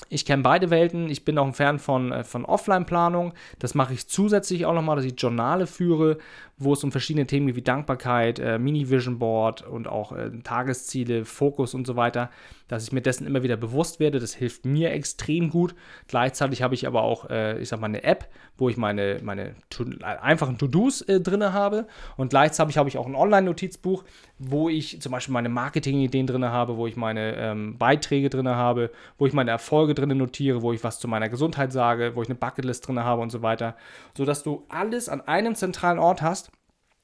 Ich 0.09 0.25
kenne 0.25 0.43
beide 0.43 0.71
Welten. 0.71 1.09
Ich 1.09 1.25
bin 1.25 1.39
auch 1.39 1.47
ein 1.47 1.55
Fan 1.55 1.79
von, 1.79 2.13
äh, 2.13 2.25
von 2.25 2.45
Offline-Planung. 2.45 3.33
Das 3.59 3.75
mache 3.75 3.95
ich 3.95 4.09
zusätzlich 4.09 4.67
auch 4.67 4.75
nochmal, 4.75 4.97
dass 4.97 5.05
ich 5.05 5.15
Journale 5.17 5.67
führe, 5.67 6.19
wo 6.59 6.73
es 6.73 6.85
um 6.85 6.93
verschiedene 6.93 7.27
Themen 7.27 7.55
wie 7.55 7.63
Dankbarkeit, 7.63 8.39
äh, 8.39 8.59
Mini-Vision 8.59 9.19
Board 9.19 9.63
und 9.63 9.89
auch 9.89 10.13
äh, 10.13 10.31
Tagesziele, 10.43 11.25
Fokus 11.25 11.75
und 11.75 11.87
so 11.87 11.97
weiter, 11.97 12.31
dass 12.69 12.85
ich 12.85 12.93
mir 12.93 13.01
dessen 13.01 13.27
immer 13.27 13.43
wieder 13.43 13.57
bewusst 13.57 14.01
werde. 14.01 14.21
Das 14.21 14.35
hilft 14.35 14.65
mir 14.65 14.93
extrem 14.93 15.51
gut. 15.51 15.75
Gleichzeitig 16.09 16.63
habe 16.63 16.75
ich 16.75 16.87
aber 16.87 17.03
auch, 17.03 17.29
äh, 17.31 17.59
ich 17.61 17.69
sag 17.69 17.81
mal, 17.81 17.87
eine 17.87 18.05
App, 18.05 18.29
wo 18.57 18.69
ich 18.69 18.77
meine, 18.77 19.21
meine 19.23 19.55
to 19.71 19.85
einfachen 20.01 20.59
To-Dos 20.59 21.03
äh, 21.03 21.21
drin 21.21 21.53
habe. 21.53 21.87
Und 22.17 22.31
gleichzeitig 22.31 22.79
habe 22.79 22.89
ich 22.89 22.99
auch 22.99 23.07
ein 23.07 23.15
Online-Notizbuch, 23.15 24.05
wo 24.39 24.69
ich 24.69 25.01
zum 25.01 25.13
Beispiel 25.13 25.33
meine 25.33 25.49
Marketing-Ideen 25.49 26.27
drin 26.27 26.45
habe, 26.45 26.77
wo 26.77 26.87
ich 26.87 26.97
meine 26.97 27.37
ähm, 27.37 27.77
Beiträge 27.79 28.31
drin 28.31 28.49
habe, 28.49 28.91
wo 29.19 29.27
ich 29.27 29.33
meine 29.33 29.51
Erfolge 29.51 29.95
drin 29.95 30.17
notiere, 30.17 30.63
wo 30.63 30.73
ich 30.73 30.83
was 30.85 31.01
zu 31.01 31.09
meiner 31.09 31.29
Gesundheit 31.29 31.73
sage, 31.73 32.13
wo 32.15 32.23
ich 32.23 32.29
eine 32.29 32.37
Bucketlist 32.37 32.87
drin 32.87 33.01
habe 33.01 33.23
und 33.23 33.31
so 33.31 33.43
weiter. 33.43 33.77
Sodass 34.17 34.43
du 34.43 34.65
alles 34.69 35.09
an 35.09 35.21
einem 35.23 35.55
zentralen 35.55 35.99
Ort 35.99 36.23
hast 36.23 36.51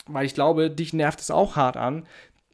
weil 0.06 0.26
ich 0.26 0.34
glaube, 0.34 0.70
dich 0.70 0.92
nervt 0.92 1.20
es 1.20 1.30
auch 1.30 1.56
hart 1.56 1.76
an. 1.76 2.06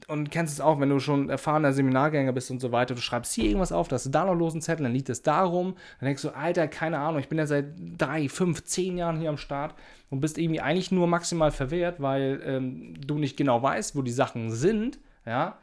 Und 0.08 0.30
kennst 0.30 0.54
es 0.54 0.60
auch, 0.60 0.78
wenn 0.78 0.88
du 0.88 1.00
schon 1.00 1.30
erfahrener 1.30 1.72
Seminargänger 1.72 2.32
bist 2.32 2.52
und 2.52 2.60
so 2.60 2.70
weiter, 2.70 2.94
du 2.94 3.00
schreibst 3.00 3.32
hier 3.32 3.46
irgendwas 3.46 3.72
auf, 3.72 3.88
da 3.88 3.94
hast 3.94 4.06
du 4.06 4.10
da 4.10 4.24
noch 4.24 4.34
losen 4.34 4.62
Zettel, 4.62 4.84
dann 4.84 4.92
liegt 4.92 5.08
es 5.08 5.22
darum, 5.22 5.74
dann 5.98 6.06
denkst 6.06 6.22
du, 6.22 6.30
Alter, 6.30 6.68
keine 6.68 6.98
Ahnung, 6.98 7.18
ich 7.18 7.28
bin 7.28 7.38
ja 7.38 7.46
seit 7.46 7.74
drei, 7.98 8.28
fünf, 8.28 8.62
zehn 8.62 8.98
Jahren 8.98 9.18
hier 9.18 9.30
am 9.30 9.36
Start 9.36 9.74
und 10.08 10.20
bist 10.20 10.38
irgendwie 10.38 10.60
eigentlich 10.60 10.92
nur 10.92 11.08
maximal 11.08 11.50
verwehrt, 11.50 12.00
weil 12.00 12.40
ähm, 12.44 12.94
du 13.04 13.18
nicht 13.18 13.36
genau 13.36 13.60
weißt, 13.60 13.96
wo 13.96 14.02
die 14.02 14.12
Sachen 14.12 14.52
sind, 14.52 15.00
ja, 15.24 15.58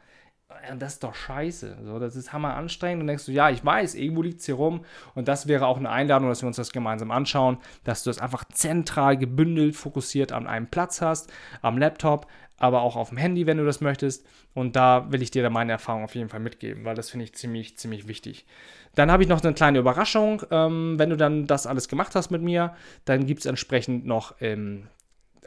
das 0.78 0.94
ist 0.94 1.04
doch 1.04 1.14
scheiße. 1.14 1.78
So, 1.84 1.98
das 1.98 2.16
ist 2.16 2.32
hammer 2.32 2.54
anstrengend. 2.54 3.02
Und 3.02 3.06
denkst 3.06 3.26
du, 3.26 3.32
ja, 3.32 3.50
ich 3.50 3.64
weiß, 3.64 3.94
irgendwo 3.94 4.22
liegt 4.22 4.40
es 4.40 4.46
hier 4.46 4.54
rum. 4.54 4.84
Und 5.14 5.28
das 5.28 5.46
wäre 5.46 5.66
auch 5.66 5.76
eine 5.76 5.90
Einladung, 5.90 6.28
dass 6.28 6.42
wir 6.42 6.46
uns 6.46 6.56
das 6.56 6.72
gemeinsam 6.72 7.10
anschauen, 7.10 7.58
dass 7.84 8.02
du 8.02 8.10
das 8.10 8.18
einfach 8.18 8.44
zentral 8.44 9.16
gebündelt, 9.16 9.76
fokussiert 9.76 10.32
an 10.32 10.46
einem 10.46 10.66
Platz 10.66 11.00
hast, 11.00 11.32
am 11.62 11.78
Laptop, 11.78 12.26
aber 12.56 12.82
auch 12.82 12.96
auf 12.96 13.08
dem 13.08 13.18
Handy, 13.18 13.46
wenn 13.46 13.58
du 13.58 13.64
das 13.64 13.80
möchtest. 13.80 14.26
Und 14.54 14.76
da 14.76 15.10
will 15.10 15.22
ich 15.22 15.30
dir 15.30 15.42
dann 15.42 15.52
meine 15.52 15.72
Erfahrung 15.72 16.04
auf 16.04 16.14
jeden 16.14 16.28
Fall 16.28 16.40
mitgeben, 16.40 16.84
weil 16.84 16.94
das 16.94 17.10
finde 17.10 17.24
ich 17.24 17.34
ziemlich, 17.34 17.76
ziemlich 17.76 18.06
wichtig. 18.08 18.46
Dann 18.94 19.10
habe 19.10 19.22
ich 19.22 19.28
noch 19.28 19.42
eine 19.42 19.54
kleine 19.54 19.78
Überraschung. 19.78 20.42
Ähm, 20.50 20.98
wenn 20.98 21.10
du 21.10 21.16
dann 21.16 21.46
das 21.46 21.66
alles 21.66 21.88
gemacht 21.88 22.14
hast 22.14 22.30
mit 22.30 22.42
mir, 22.42 22.74
dann 23.04 23.26
gibt 23.26 23.40
es 23.40 23.46
entsprechend 23.46 24.06
noch 24.06 24.36
ähm, 24.40 24.86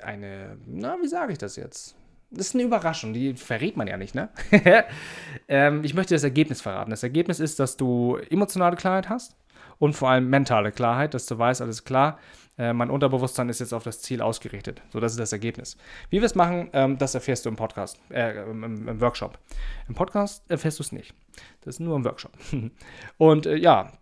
eine, 0.01 0.57
na, 0.65 0.97
wie 1.01 1.07
sage 1.07 1.31
ich 1.31 1.37
das 1.37 1.55
jetzt? 1.55 1.95
Das 2.29 2.47
ist 2.47 2.55
eine 2.55 2.63
Überraschung, 2.63 3.13
die 3.13 3.35
verrät 3.35 3.77
man 3.77 3.87
ja 3.87 3.95
nicht, 3.95 4.13
ne? 4.13 4.29
ähm, 5.47 5.83
ich 5.83 5.93
möchte 5.93 6.13
das 6.13 6.23
Ergebnis 6.23 6.61
verraten. 6.61 6.91
Das 6.91 7.03
Ergebnis 7.03 7.39
ist, 7.39 7.59
dass 7.59 7.77
du 7.77 8.17
emotionale 8.29 8.75
Klarheit 8.75 9.07
hast 9.07 9.37
und 9.79 9.93
vor 9.93 10.09
allem 10.09 10.29
mentale 10.29 10.71
Klarheit, 10.71 11.13
dass 11.13 11.25
du 11.25 11.37
weißt, 11.37 11.61
alles 11.61 11.85
klar, 11.85 12.19
äh, 12.57 12.73
mein 12.73 12.89
Unterbewusstsein 12.89 13.49
ist 13.49 13.59
jetzt 13.59 13.73
auf 13.73 13.83
das 13.83 14.01
Ziel 14.01 14.21
ausgerichtet. 14.21 14.81
So, 14.91 14.99
das 14.99 15.13
ist 15.13 15.19
das 15.19 15.31
Ergebnis. 15.31 15.77
Wie 16.09 16.17
wir 16.17 16.25
es 16.25 16.35
machen, 16.35 16.69
ähm, 16.73 16.97
das 16.97 17.13
erfährst 17.15 17.45
du 17.45 17.49
im 17.49 17.55
Podcast, 17.55 17.99
äh, 18.09 18.43
im, 18.43 18.87
im, 18.87 19.01
Workshop. 19.01 19.37
Im 19.87 19.95
Podcast 19.95 20.43
erfährst 20.49 20.79
du 20.79 20.83
es 20.83 20.91
nicht. 20.91 21.13
Das 21.61 21.75
ist 21.75 21.79
nur 21.79 21.95
im 21.95 22.03
Workshop. 22.03 22.31
und 23.17 23.45
äh, 23.45 23.55
ja, 23.55 23.93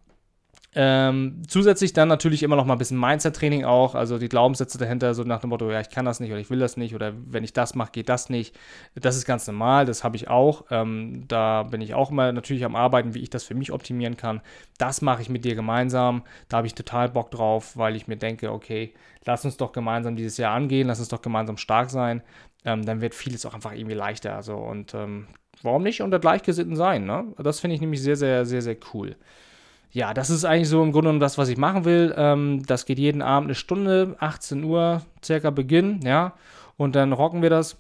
ähm, 0.78 1.42
zusätzlich 1.48 1.94
dann 1.94 2.10
natürlich 2.10 2.44
immer 2.44 2.58
noch 2.58 2.66
mal 2.66 2.74
ein 2.74 2.78
bisschen 2.78 3.00
Mindset-Training 3.00 3.64
auch, 3.64 3.96
also 3.96 4.18
die 4.18 4.28
Glaubenssätze 4.28 4.78
dahinter, 4.78 5.14
so 5.14 5.24
nach 5.24 5.40
dem 5.40 5.52
Motto, 5.52 5.72
ja, 5.72 5.80
ich 5.80 5.90
kann 5.90 6.04
das 6.04 6.20
nicht 6.20 6.32
oder 6.32 6.42
ich 6.42 6.50
will 6.50 6.60
das 6.60 6.76
nicht 6.76 6.94
oder 6.94 7.14
wenn 7.16 7.46
ich 7.46 7.54
das 7.54 7.76
mache, 7.76 7.92
geht 7.94 8.10
das 8.10 8.30
nicht. 8.30 8.58
Das 8.94 9.16
ist 9.16 9.26
ganz 9.26 9.48
normal, 9.48 9.86
das 9.86 10.04
habe 10.04 10.18
ich 10.18 10.28
auch. 10.28 10.66
Ähm, 10.72 11.24
da 11.30 11.64
bin 11.64 11.80
ich 11.80 11.94
auch 11.94 12.12
immer 12.12 12.34
natürlich 12.34 12.66
am 12.66 12.76
Arbeiten, 12.76 13.14
wie 13.14 13.22
ich 13.22 13.30
das 13.30 13.46
für 13.46 13.56
mich 13.56 13.72
optimieren 13.72 14.18
kann. 14.18 14.42
Das 14.78 15.02
mache 15.02 15.22
ich 15.22 15.30
mit 15.30 15.46
dir 15.46 15.56
gemeinsam. 15.56 16.24
Da 16.50 16.58
habe 16.58 16.68
ich 16.68 16.76
total 16.76 17.08
Bock 17.08 17.32
drauf, 17.32 17.78
weil 17.78 17.96
ich 17.96 18.08
mir 18.08 18.18
denke, 18.18 18.52
okay, 18.52 18.94
lass 19.24 19.46
uns 19.46 19.56
doch 19.56 19.72
gemeinsam 19.72 20.18
dieses 20.18 20.36
Jahr 20.36 20.54
angehen, 20.54 20.88
lass 20.88 21.00
uns 21.00 21.08
doch 21.08 21.22
gemeinsam 21.22 21.56
stark 21.56 21.90
sein. 21.90 22.22
Ähm, 22.66 22.86
dann 22.86 23.00
wird 23.00 23.16
vieles 23.16 23.46
auch 23.46 23.54
einfach 23.54 23.72
irgendwie 23.72 23.96
leichter. 23.96 24.36
Also 24.36 24.58
und 24.58 24.94
ähm, 24.94 25.28
warum 25.62 25.84
nicht 25.84 26.02
unter 26.02 26.20
Gleichgesinnten 26.20 26.76
sein? 26.76 27.06
Ne? 27.06 27.34
Das 27.38 27.62
finde 27.62 27.76
ich 27.76 27.82
nämlich 27.82 28.02
sehr, 28.02 28.18
sehr, 28.18 28.46
sehr, 28.46 28.62
sehr 28.62 28.76
cool 28.94 29.16
ja, 29.96 30.14
das 30.14 30.30
ist 30.30 30.44
eigentlich 30.44 30.68
so 30.68 30.84
im 30.84 30.92
Grunde 30.92 31.08
genommen 31.08 31.22
das, 31.22 31.38
was 31.38 31.48
ich 31.48 31.58
machen 31.58 31.86
will. 31.86 32.14
Ähm, 32.18 32.64
das 32.68 32.86
geht 32.86 33.00
jeden 33.00 33.22
Abend 33.22 33.48
eine 33.48 33.56
Stunde, 33.56 34.18
18 34.20 34.62
Uhr 34.66 35.02
circa 35.24 35.52
Beginn, 35.52 36.02
ja. 36.04 36.34
Und 36.76 36.98
dann 36.98 37.14
rocken 37.14 37.42
wir 37.42 37.50
das 37.50 37.78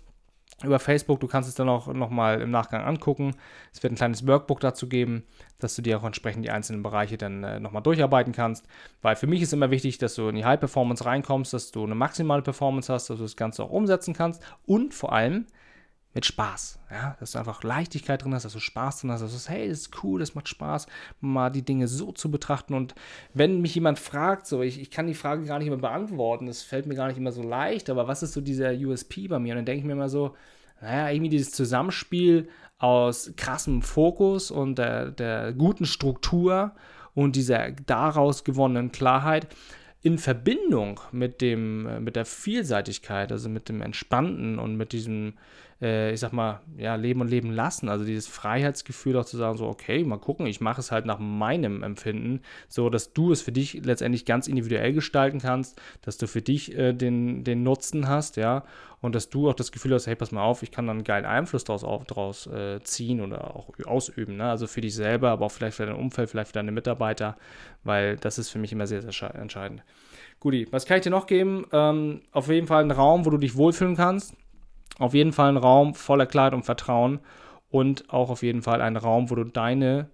über 0.64 0.80
Facebook. 0.80 1.20
Du 1.20 1.28
kannst 1.28 1.50
es 1.50 1.56
dann 1.56 1.68
auch 1.68 1.88
nochmal 1.88 2.40
im 2.40 2.52
Nachgang 2.52 2.86
angucken. 2.86 3.36
Es 3.74 3.84
wird 3.84 3.92
ein 3.92 3.98
kleines 3.98 4.26
Workbook 4.26 4.62
dazu 4.62 4.88
geben, 4.88 5.24
dass 5.60 5.76
du 5.76 5.82
dir 5.82 6.00
auch 6.00 6.06
entsprechend 6.06 6.46
die 6.46 6.52
einzelnen 6.52 6.84
Bereiche 6.84 7.18
dann 7.18 7.44
äh, 7.44 7.60
nochmal 7.60 7.84
durcharbeiten 7.84 8.32
kannst. 8.32 8.66
Weil 9.02 9.18
für 9.18 9.28
mich 9.28 9.42
ist 9.42 9.52
immer 9.52 9.70
wichtig, 9.70 9.98
dass 9.98 10.16
du 10.16 10.30
in 10.30 10.38
die 10.38 10.46
High 10.46 10.62
Performance 10.62 11.04
reinkommst, 11.04 11.52
dass 11.52 11.72
du 11.72 11.84
eine 11.84 11.96
maximale 11.96 12.44
Performance 12.44 12.94
hast, 12.94 13.10
dass 13.10 13.18
du 13.18 13.24
das 13.24 13.36
Ganze 13.36 13.62
auch 13.62 13.72
umsetzen 13.72 14.14
kannst 14.14 14.42
und 14.66 14.94
vor 14.94 15.12
allem, 15.12 15.48
mit 16.16 16.26
Spaß. 16.26 16.80
Ja? 16.90 17.16
Dass 17.20 17.34
du 17.34 17.40
einfach 17.40 17.62
Leichtigkeit 17.62 18.24
drin 18.24 18.34
hast, 18.34 18.46
dass 18.46 18.54
du 18.54 18.60
Spaß 18.60 19.02
drin 19.02 19.12
hast, 19.12 19.22
dass 19.22 19.32
du 19.32 19.38
sagst, 19.38 19.50
hey, 19.50 19.70
das 19.70 19.82
ist 19.82 20.04
cool, 20.04 20.20
das 20.20 20.34
macht 20.34 20.48
Spaß, 20.48 20.88
mal 21.20 21.52
die 21.52 21.62
Dinge 21.62 21.88
so 21.88 22.12
zu 22.12 22.32
betrachten. 22.32 22.74
Und 22.74 22.96
wenn 23.34 23.62
mich 23.62 23.76
jemand 23.76 24.00
fragt, 24.00 24.48
so, 24.48 24.62
ich, 24.64 24.82
ich 24.82 24.90
kann 24.90 25.06
die 25.06 25.14
Frage 25.14 25.46
gar 25.46 25.60
nicht 25.60 25.68
immer 25.68 25.78
beantworten, 25.78 26.48
das 26.48 26.64
fällt 26.64 26.88
mir 26.88 26.96
gar 26.96 27.10
nicht 27.10 27.18
immer 27.18 27.34
so 27.34 27.44
leicht, 27.44 27.90
aber 27.90 28.08
was 28.08 28.24
ist 28.24 28.34
so 28.34 28.42
dieser 28.42 28.72
USP 28.72 29.28
bei 29.28 29.38
mir? 29.38 29.52
Und 29.54 29.58
dann 29.58 29.66
denke 29.66 29.80
ich 29.80 29.86
mir 29.86 29.94
immer 29.94 30.10
so, 30.10 30.36
naja, 30.82 31.10
irgendwie 31.10 31.30
dieses 31.30 31.52
Zusammenspiel 31.52 32.48
aus 32.78 33.34
krassem 33.36 33.82
Fokus 33.82 34.52
und 34.52 34.78
der, 34.78 35.12
der 35.12 35.54
guten 35.54 35.86
Struktur 35.86 36.74
und 37.14 37.36
dieser 37.36 37.72
daraus 37.72 38.44
gewonnenen 38.44 38.92
Klarheit 38.92 39.48
in 40.06 40.20
Verbindung 40.20 41.00
mit 41.12 41.42
dem, 41.42 41.88
äh, 41.88 42.00
mit 42.00 42.16
der 42.16 42.26
Vielseitigkeit, 42.26 43.32
also 43.32 43.50
mit 43.50 43.70
dem 43.70 43.82
Entspannten 43.82 44.60
und 44.60 44.76
mit 44.78 44.92
diesem, 44.92 45.34
äh, 45.82 46.14
ich 46.14 46.20
sag 46.20 46.32
mal, 46.32 46.62
ja, 46.78 46.96
Leben 46.96 47.22
und 47.22 47.30
Leben 47.30 47.52
lassen, 47.52 47.90
also 47.90 48.06
dieses 48.06 48.28
Freiheitsgefühl 48.28 49.18
auch 49.18 49.26
zu 49.26 49.38
sagen, 49.38 49.58
so, 49.58 49.68
okay, 49.68 50.04
mal 50.04 50.18
gucken, 50.18 50.48
ich 50.48 50.62
mache 50.62 50.80
es 50.80 50.92
halt 50.92 51.06
nach 51.06 51.20
meinem 51.20 51.84
Empfinden, 51.84 52.42
so 52.68 52.90
dass 52.90 53.14
du 53.14 53.32
es 53.32 53.42
für 53.42 53.52
dich 53.52 53.86
letztendlich 53.86 54.26
ganz 54.26 54.48
individuell 54.48 54.94
gestalten 54.94 55.40
kannst, 55.40 55.80
dass 56.02 56.18
du 56.18 56.28
für 56.28 56.42
dich 56.42 56.78
äh, 56.78 56.94
den, 56.94 57.44
den 57.44 57.64
Nutzen 57.64 58.08
hast, 58.08 58.38
ja, 58.38 58.64
und 59.02 59.14
dass 59.14 59.30
du 59.30 59.50
auch 59.50 59.54
das 59.54 59.72
Gefühl 59.72 59.94
hast, 59.94 60.08
hey, 60.08 60.16
pass 60.16 60.32
mal 60.32 60.44
auf, 60.44 60.64
ich 60.64 60.72
kann 60.72 60.88
dann 60.88 60.98
einen 60.98 61.04
geilen 61.04 61.26
Einfluss 61.26 61.64
daraus, 61.64 61.84
auf, 61.84 62.06
daraus 62.06 62.48
äh, 62.48 62.82
ziehen 62.84 63.22
oder 63.22 63.56
auch 63.56 63.70
ausüben, 63.86 64.38
ne? 64.38 64.50
also 64.50 64.68
für 64.68 64.82
dich 64.82 64.96
selber, 64.96 65.30
aber 65.30 65.46
auch 65.46 65.52
vielleicht 65.52 65.78
für 65.78 65.86
dein 65.86 65.96
Umfeld, 65.96 66.30
vielleicht 66.30 66.48
für 66.48 66.54
deine 66.54 66.72
Mitarbeiter, 66.72 67.38
weil 67.84 68.18
das 68.18 68.40
ist 68.40 68.50
für 68.50 68.60
mich 68.60 68.72
immer 68.72 68.88
sehr, 68.88 69.02
sehr 69.02 69.36
entscheidend. 69.36 69.84
Guti, 70.40 70.68
was 70.72 70.86
kann 70.86 70.98
ich 70.98 71.04
dir 71.04 71.12
noch 71.12 71.28
geben? 71.28 71.66
Ähm, 71.72 72.22
auf 72.32 72.50
jeden 72.50 72.68
Fall 72.68 72.82
einen 72.82 72.92
Raum, 72.92 73.26
wo 73.26 73.30
du 73.30 73.38
dich 73.38 73.56
wohlfühlen 73.56 73.96
kannst. 73.96 74.36
Auf 75.00 75.14
jeden 75.14 75.34
Fall 75.34 75.50
einen 75.50 75.58
Raum 75.58 75.94
voller 75.94 76.26
Klarheit 76.26 76.54
und 76.54 76.64
Vertrauen. 76.64 77.20
Und 77.70 78.10
auch 78.14 78.30
auf 78.30 78.44
jeden 78.44 78.62
Fall 78.62 78.82
einen 78.82 78.98
Raum, 78.98 79.30
wo 79.30 79.36
du 79.36 79.44
deine 79.44 80.10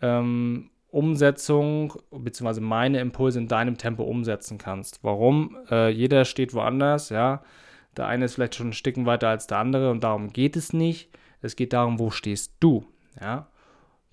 ähm, 0.00 0.70
Umsetzung 0.90 1.94
bzw. 2.10 2.60
meine 2.60 3.00
Impulse 3.00 3.38
in 3.38 3.48
deinem 3.48 3.76
Tempo 3.76 4.02
umsetzen 4.04 4.58
kannst. 4.58 5.04
Warum? 5.04 5.56
Äh, 5.70 5.90
jeder 5.90 6.24
steht 6.24 6.54
woanders, 6.54 7.10
ja. 7.10 7.42
Der 7.96 8.06
eine 8.06 8.24
ist 8.24 8.34
vielleicht 8.34 8.54
schon 8.54 8.68
ein 8.68 8.72
Stück 8.74 8.96
weiter 9.04 9.28
als 9.28 9.46
der 9.46 9.58
andere 9.58 9.90
und 9.90 10.02
darum 10.04 10.32
geht 10.32 10.56
es 10.56 10.72
nicht. 10.72 11.10
Es 11.40 11.56
geht 11.56 11.72
darum, 11.72 11.98
wo 11.98 12.10
stehst 12.10 12.54
du, 12.60 12.84
ja. 13.20 13.48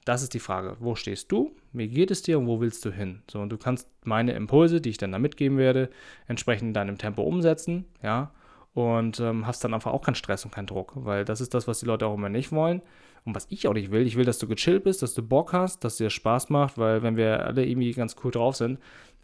Das 0.06 0.22
ist 0.22 0.36
die 0.36 0.40
Frage. 0.40 0.78
Wo 0.80 0.94
stehst 0.94 1.32
du? 1.32 1.56
Wie 1.74 1.88
geht 1.88 2.12
es 2.12 2.22
dir 2.22 2.38
und 2.38 2.46
wo 2.46 2.62
willst 2.62 2.86
du 2.86 2.92
hin? 2.92 3.24
So, 3.30 3.40
und 3.40 3.50
du 3.50 3.58
kannst 3.58 3.90
meine 4.04 4.34
Impulse, 4.34 4.80
die 4.80 4.92
ich 4.92 5.00
dann 5.00 5.12
da 5.12 5.18
mitgeben 5.18 5.58
werde, 5.58 5.90
entsprechend 6.28 6.68
in 6.68 6.74
deinem 6.76 7.00
Tempo 7.00 7.24
umsetzen, 7.24 7.86
ja, 8.04 8.32
und 8.76 9.22
ähm, 9.22 9.48
hast 9.48 9.64
dann 9.64 9.74
einfach 9.74 9.94
auch 9.94 10.02
keinen 10.02 10.16
Stress 10.16 10.44
und 10.46 10.54
keinen 10.54 10.68
Druck, 10.68 10.92
weil 10.96 11.26
das 11.26 11.42
ist 11.42 11.54
das, 11.54 11.68
was 11.68 11.80
die 11.80 11.86
Leute 11.86 12.06
auch 12.06 12.14
immer 12.14 12.30
nicht 12.30 12.52
wollen 12.52 12.82
und 13.24 13.34
was 13.34 13.48
ich 13.50 13.68
auch 13.68 13.74
nicht 13.74 13.90
will. 13.90 14.06
Ich 14.06 14.18
will, 14.18 14.26
dass 14.26 14.38
du 14.38 14.48
gechillt 14.48 14.84
bist, 14.84 15.02
dass 15.02 15.14
du 15.14 15.24
Bock 15.24 15.54
hast, 15.54 15.84
dass 15.86 15.96
dir 15.96 16.10
Spaß 16.10 16.50
macht, 16.50 16.78
weil 16.78 17.02
wenn 17.02 17.16
wir 17.16 17.46
alle 17.46 17.66
irgendwie 17.66 17.94
ganz 17.94 18.18
cool 18.24 18.32
drauf 18.32 18.58
sind, 18.58 18.80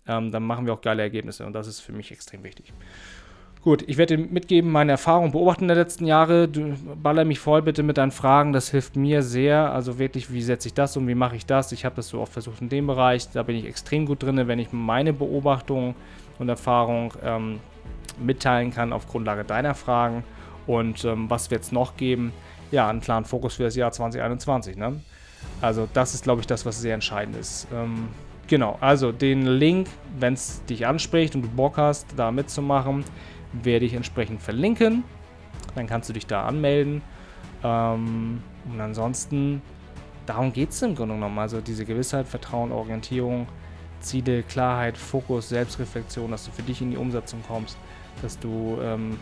ähm, 0.08 0.32
dann 0.32 0.44
machen 0.44 0.66
wir 0.66 0.74
auch 0.74 0.82
geile 0.82 1.02
Ergebnisse 1.02 1.46
und 1.46 1.54
das 1.54 1.68
ist 1.68 1.82
für 1.82 1.92
mich 1.92 2.12
extrem 2.14 2.44
wichtig. 2.46 2.74
Gut, 3.62 3.84
ich 3.88 3.98
werde 3.98 4.18
dir 4.18 4.26
mitgeben, 4.26 4.72
meine 4.72 4.94
Erfahrungen 4.94 5.34
beobachten 5.34 5.68
der 5.68 5.76
letzten 5.76 6.06
Jahre. 6.06 6.48
Du 6.48 6.74
baller 7.04 7.26
mich 7.26 7.38
voll 7.38 7.62
bitte 7.62 7.84
mit 7.84 7.98
deinen 7.98 8.10
Fragen, 8.10 8.54
das 8.54 8.72
hilft 8.72 8.96
mir 8.96 9.22
sehr. 9.22 9.72
Also 9.72 10.00
wirklich, 10.00 10.32
wie 10.32 10.42
setze 10.42 10.70
ich 10.70 10.74
das 10.74 10.96
um, 10.98 11.08
wie 11.08 11.14
mache 11.14 11.36
ich 11.36 11.46
das? 11.46 11.72
Ich 11.74 11.84
habe 11.86 11.96
das 11.98 12.08
so 12.08 12.22
oft 12.22 12.34
versucht 12.34 12.62
in 12.62 12.70
dem 12.70 12.88
Bereich, 12.88 13.30
da 13.30 13.44
bin 13.44 13.58
ich 13.58 13.66
extrem 13.66 14.06
gut 14.06 14.24
drin, 14.24 14.48
wenn 14.48 14.60
ich 14.60 14.72
meine 14.72 15.14
Beobachtungen 15.14 15.94
und 16.40 16.50
Erfahrungen 16.50 17.12
ähm, 17.22 17.60
mitteilen 18.22 18.72
kann 18.72 18.94
auf 18.94 19.08
Grundlage 19.08 19.44
deiner 19.44 19.76
Fragen. 19.76 20.24
Und 20.68 21.04
ähm, 21.06 21.30
was 21.30 21.52
wird 21.52 21.64
es 21.64 21.72
noch 21.72 21.98
geben? 21.98 22.32
Ja, 22.72 22.90
einen 22.90 23.02
klaren 23.02 23.26
Fokus 23.26 23.56
für 23.56 23.64
das 23.64 23.76
Jahr 23.76 23.92
2021. 23.92 24.78
Ne? 24.78 25.02
Also 25.62 25.88
das 25.94 26.14
ist, 26.14 26.24
glaube 26.24 26.42
ich, 26.42 26.48
das, 26.48 26.66
was 26.66 26.80
sehr 26.80 26.94
entscheidend 26.94 27.36
ist. 27.36 27.68
Ähm, 27.74 28.10
genau, 28.48 28.78
also 28.80 29.12
den 29.12 29.46
Link, 29.46 29.88
wenn 30.18 30.34
es 30.34 30.64
dich 30.66 30.86
anspricht 30.86 31.36
und 31.36 31.42
du 31.44 31.50
Bock 31.50 31.78
hast, 31.78 32.08
da 32.16 32.32
mitzumachen, 32.32 33.04
werde 33.54 33.86
ich 33.86 33.94
entsprechend 33.94 34.42
verlinken. 34.42 35.04
Dann 35.76 35.88
kannst 35.88 36.10
du 36.10 36.14
dich 36.14 36.28
da 36.28 36.46
anmelden. 36.46 37.02
Ähm, 37.64 38.42
und 38.72 38.82
ansonsten, 38.82 39.62
darum 40.26 40.54
geht 40.54 40.70
es 40.70 40.82
im 40.82 40.96
Grunde 40.96 41.16
genommen. 41.16 41.40
Also 41.40 41.62
diese 41.62 41.86
Gewissheit, 41.86 42.28
Vertrauen, 42.28 42.72
Orientierung, 42.72 43.48
Ziele, 44.00 44.44
Klarheit, 44.44 44.98
Fokus, 44.98 45.50
Selbstreflexion, 45.50 46.32
dass 46.32 46.46
du 46.46 46.52
für 46.52 46.64
dich 46.64 46.82
in 46.82 46.92
die 46.92 46.98
Umsetzung 46.98 47.42
kommst, 47.48 47.78
dass 48.22 48.40
du, 48.40 48.78
ähm, 48.82 49.20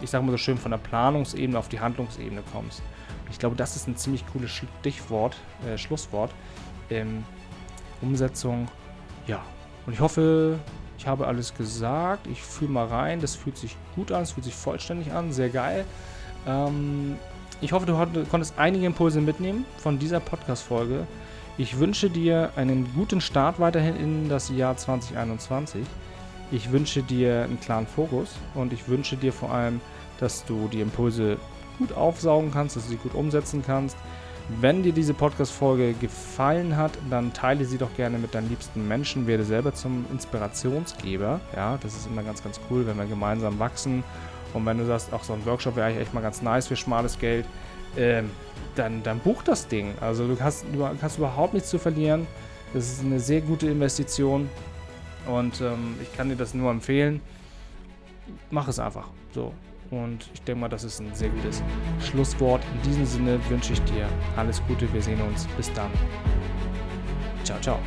ich 0.00 0.10
sage 0.10 0.24
mal 0.24 0.32
so 0.32 0.38
schön, 0.38 0.58
von 0.58 0.70
der 0.70 0.78
Planungsebene 0.78 1.58
auf 1.58 1.68
die 1.68 1.80
Handlungsebene 1.80 2.42
kommst. 2.52 2.80
Und 3.24 3.30
ich 3.30 3.38
glaube, 3.38 3.56
das 3.56 3.76
ist 3.76 3.88
ein 3.88 3.96
ziemlich 3.96 4.24
cooles 4.32 4.50
Stichwort, 4.50 5.36
äh, 5.66 5.76
Schlusswort. 5.76 6.30
Ähm, 6.90 7.24
Umsetzung, 8.00 8.68
ja. 9.26 9.42
Und 9.86 9.92
ich 9.92 10.00
hoffe, 10.00 10.58
ich 10.98 11.06
habe 11.06 11.26
alles 11.26 11.54
gesagt. 11.54 12.26
Ich 12.26 12.42
fühle 12.42 12.70
mal 12.70 12.86
rein. 12.86 13.20
Das 13.20 13.36
fühlt 13.36 13.56
sich 13.56 13.76
gut 13.94 14.12
an. 14.12 14.22
Es 14.22 14.32
fühlt 14.32 14.44
sich 14.44 14.54
vollständig 14.54 15.12
an. 15.12 15.32
Sehr 15.32 15.48
geil. 15.48 15.84
Ähm, 16.46 17.16
ich 17.60 17.72
hoffe, 17.72 17.86
du 17.86 18.24
konntest 18.30 18.58
einige 18.58 18.86
Impulse 18.86 19.20
mitnehmen 19.20 19.64
von 19.78 19.98
dieser 19.98 20.20
Podcast-Folge. 20.20 21.06
Ich 21.56 21.78
wünsche 21.78 22.08
dir 22.08 22.52
einen 22.54 22.92
guten 22.94 23.20
Start 23.20 23.58
weiterhin 23.58 23.96
in 23.96 24.28
das 24.28 24.48
Jahr 24.48 24.76
2021. 24.76 25.84
Ich 26.50 26.72
wünsche 26.72 27.02
dir 27.02 27.44
einen 27.44 27.60
klaren 27.60 27.86
Fokus 27.86 28.36
und 28.54 28.72
ich 28.72 28.88
wünsche 28.88 29.16
dir 29.16 29.32
vor 29.32 29.52
allem, 29.52 29.80
dass 30.18 30.44
du 30.44 30.68
die 30.68 30.80
Impulse 30.80 31.38
gut 31.78 31.92
aufsaugen 31.92 32.50
kannst, 32.50 32.76
dass 32.76 32.84
du 32.84 32.90
sie 32.90 32.96
gut 32.96 33.14
umsetzen 33.14 33.62
kannst 33.64 33.96
wenn 34.60 34.82
dir 34.82 34.92
diese 34.92 35.12
Podcast-Folge 35.12 35.92
gefallen 35.92 36.76
hat, 36.76 36.92
dann 37.10 37.32
teile 37.34 37.64
sie 37.66 37.76
doch 37.76 37.94
gerne 37.96 38.18
mit 38.18 38.34
deinen 38.34 38.48
liebsten 38.48 38.88
Menschen. 38.88 39.26
Werde 39.26 39.44
selber 39.44 39.74
zum 39.74 40.06
Inspirationsgeber. 40.10 41.40
Ja, 41.54 41.78
das 41.82 41.94
ist 41.94 42.06
immer 42.06 42.22
ganz, 42.22 42.42
ganz 42.42 42.58
cool, 42.70 42.86
wenn 42.86 42.96
wir 42.96 43.04
gemeinsam 43.04 43.58
wachsen. 43.58 44.02
Und 44.54 44.64
wenn 44.64 44.78
du 44.78 44.86
sagst, 44.86 45.12
auch 45.12 45.22
so 45.22 45.34
ein 45.34 45.44
Workshop 45.44 45.76
wäre 45.76 45.88
eigentlich 45.88 46.02
echt 46.02 46.14
mal 46.14 46.22
ganz 46.22 46.40
nice 46.40 46.66
für 46.66 46.76
schmales 46.76 47.18
Geld, 47.18 47.44
ähm, 47.96 48.30
dann, 48.74 49.02
dann 49.02 49.18
buch 49.18 49.42
das 49.42 49.68
Ding. 49.68 49.92
Also 50.00 50.26
du 50.26 50.40
hast, 50.40 50.64
du 50.72 50.88
hast 51.02 51.18
überhaupt 51.18 51.52
nichts 51.52 51.68
zu 51.68 51.78
verlieren. 51.78 52.26
Das 52.72 52.90
ist 52.90 53.02
eine 53.04 53.20
sehr 53.20 53.42
gute 53.42 53.66
Investition. 53.66 54.48
Und 55.28 55.60
ähm, 55.60 55.94
ich 56.02 56.12
kann 56.16 56.28
dir 56.28 56.36
das 56.36 56.54
nur 56.54 56.70
empfehlen. 56.70 57.20
Mach 58.50 58.66
es 58.66 58.78
einfach. 58.78 59.08
So. 59.32 59.52
Und 59.90 60.28
ich 60.34 60.42
denke 60.42 60.60
mal, 60.60 60.68
das 60.68 60.84
ist 60.84 61.00
ein 61.00 61.14
sehr 61.14 61.28
gutes 61.30 61.62
Schlusswort. 62.00 62.62
In 62.74 62.90
diesem 62.90 63.06
Sinne 63.06 63.38
wünsche 63.48 63.72
ich 63.72 63.82
dir 63.82 64.08
alles 64.36 64.62
Gute. 64.66 64.92
Wir 64.92 65.02
sehen 65.02 65.20
uns. 65.20 65.46
Bis 65.56 65.72
dann. 65.72 65.90
Ciao, 67.44 67.60
ciao. 67.60 67.78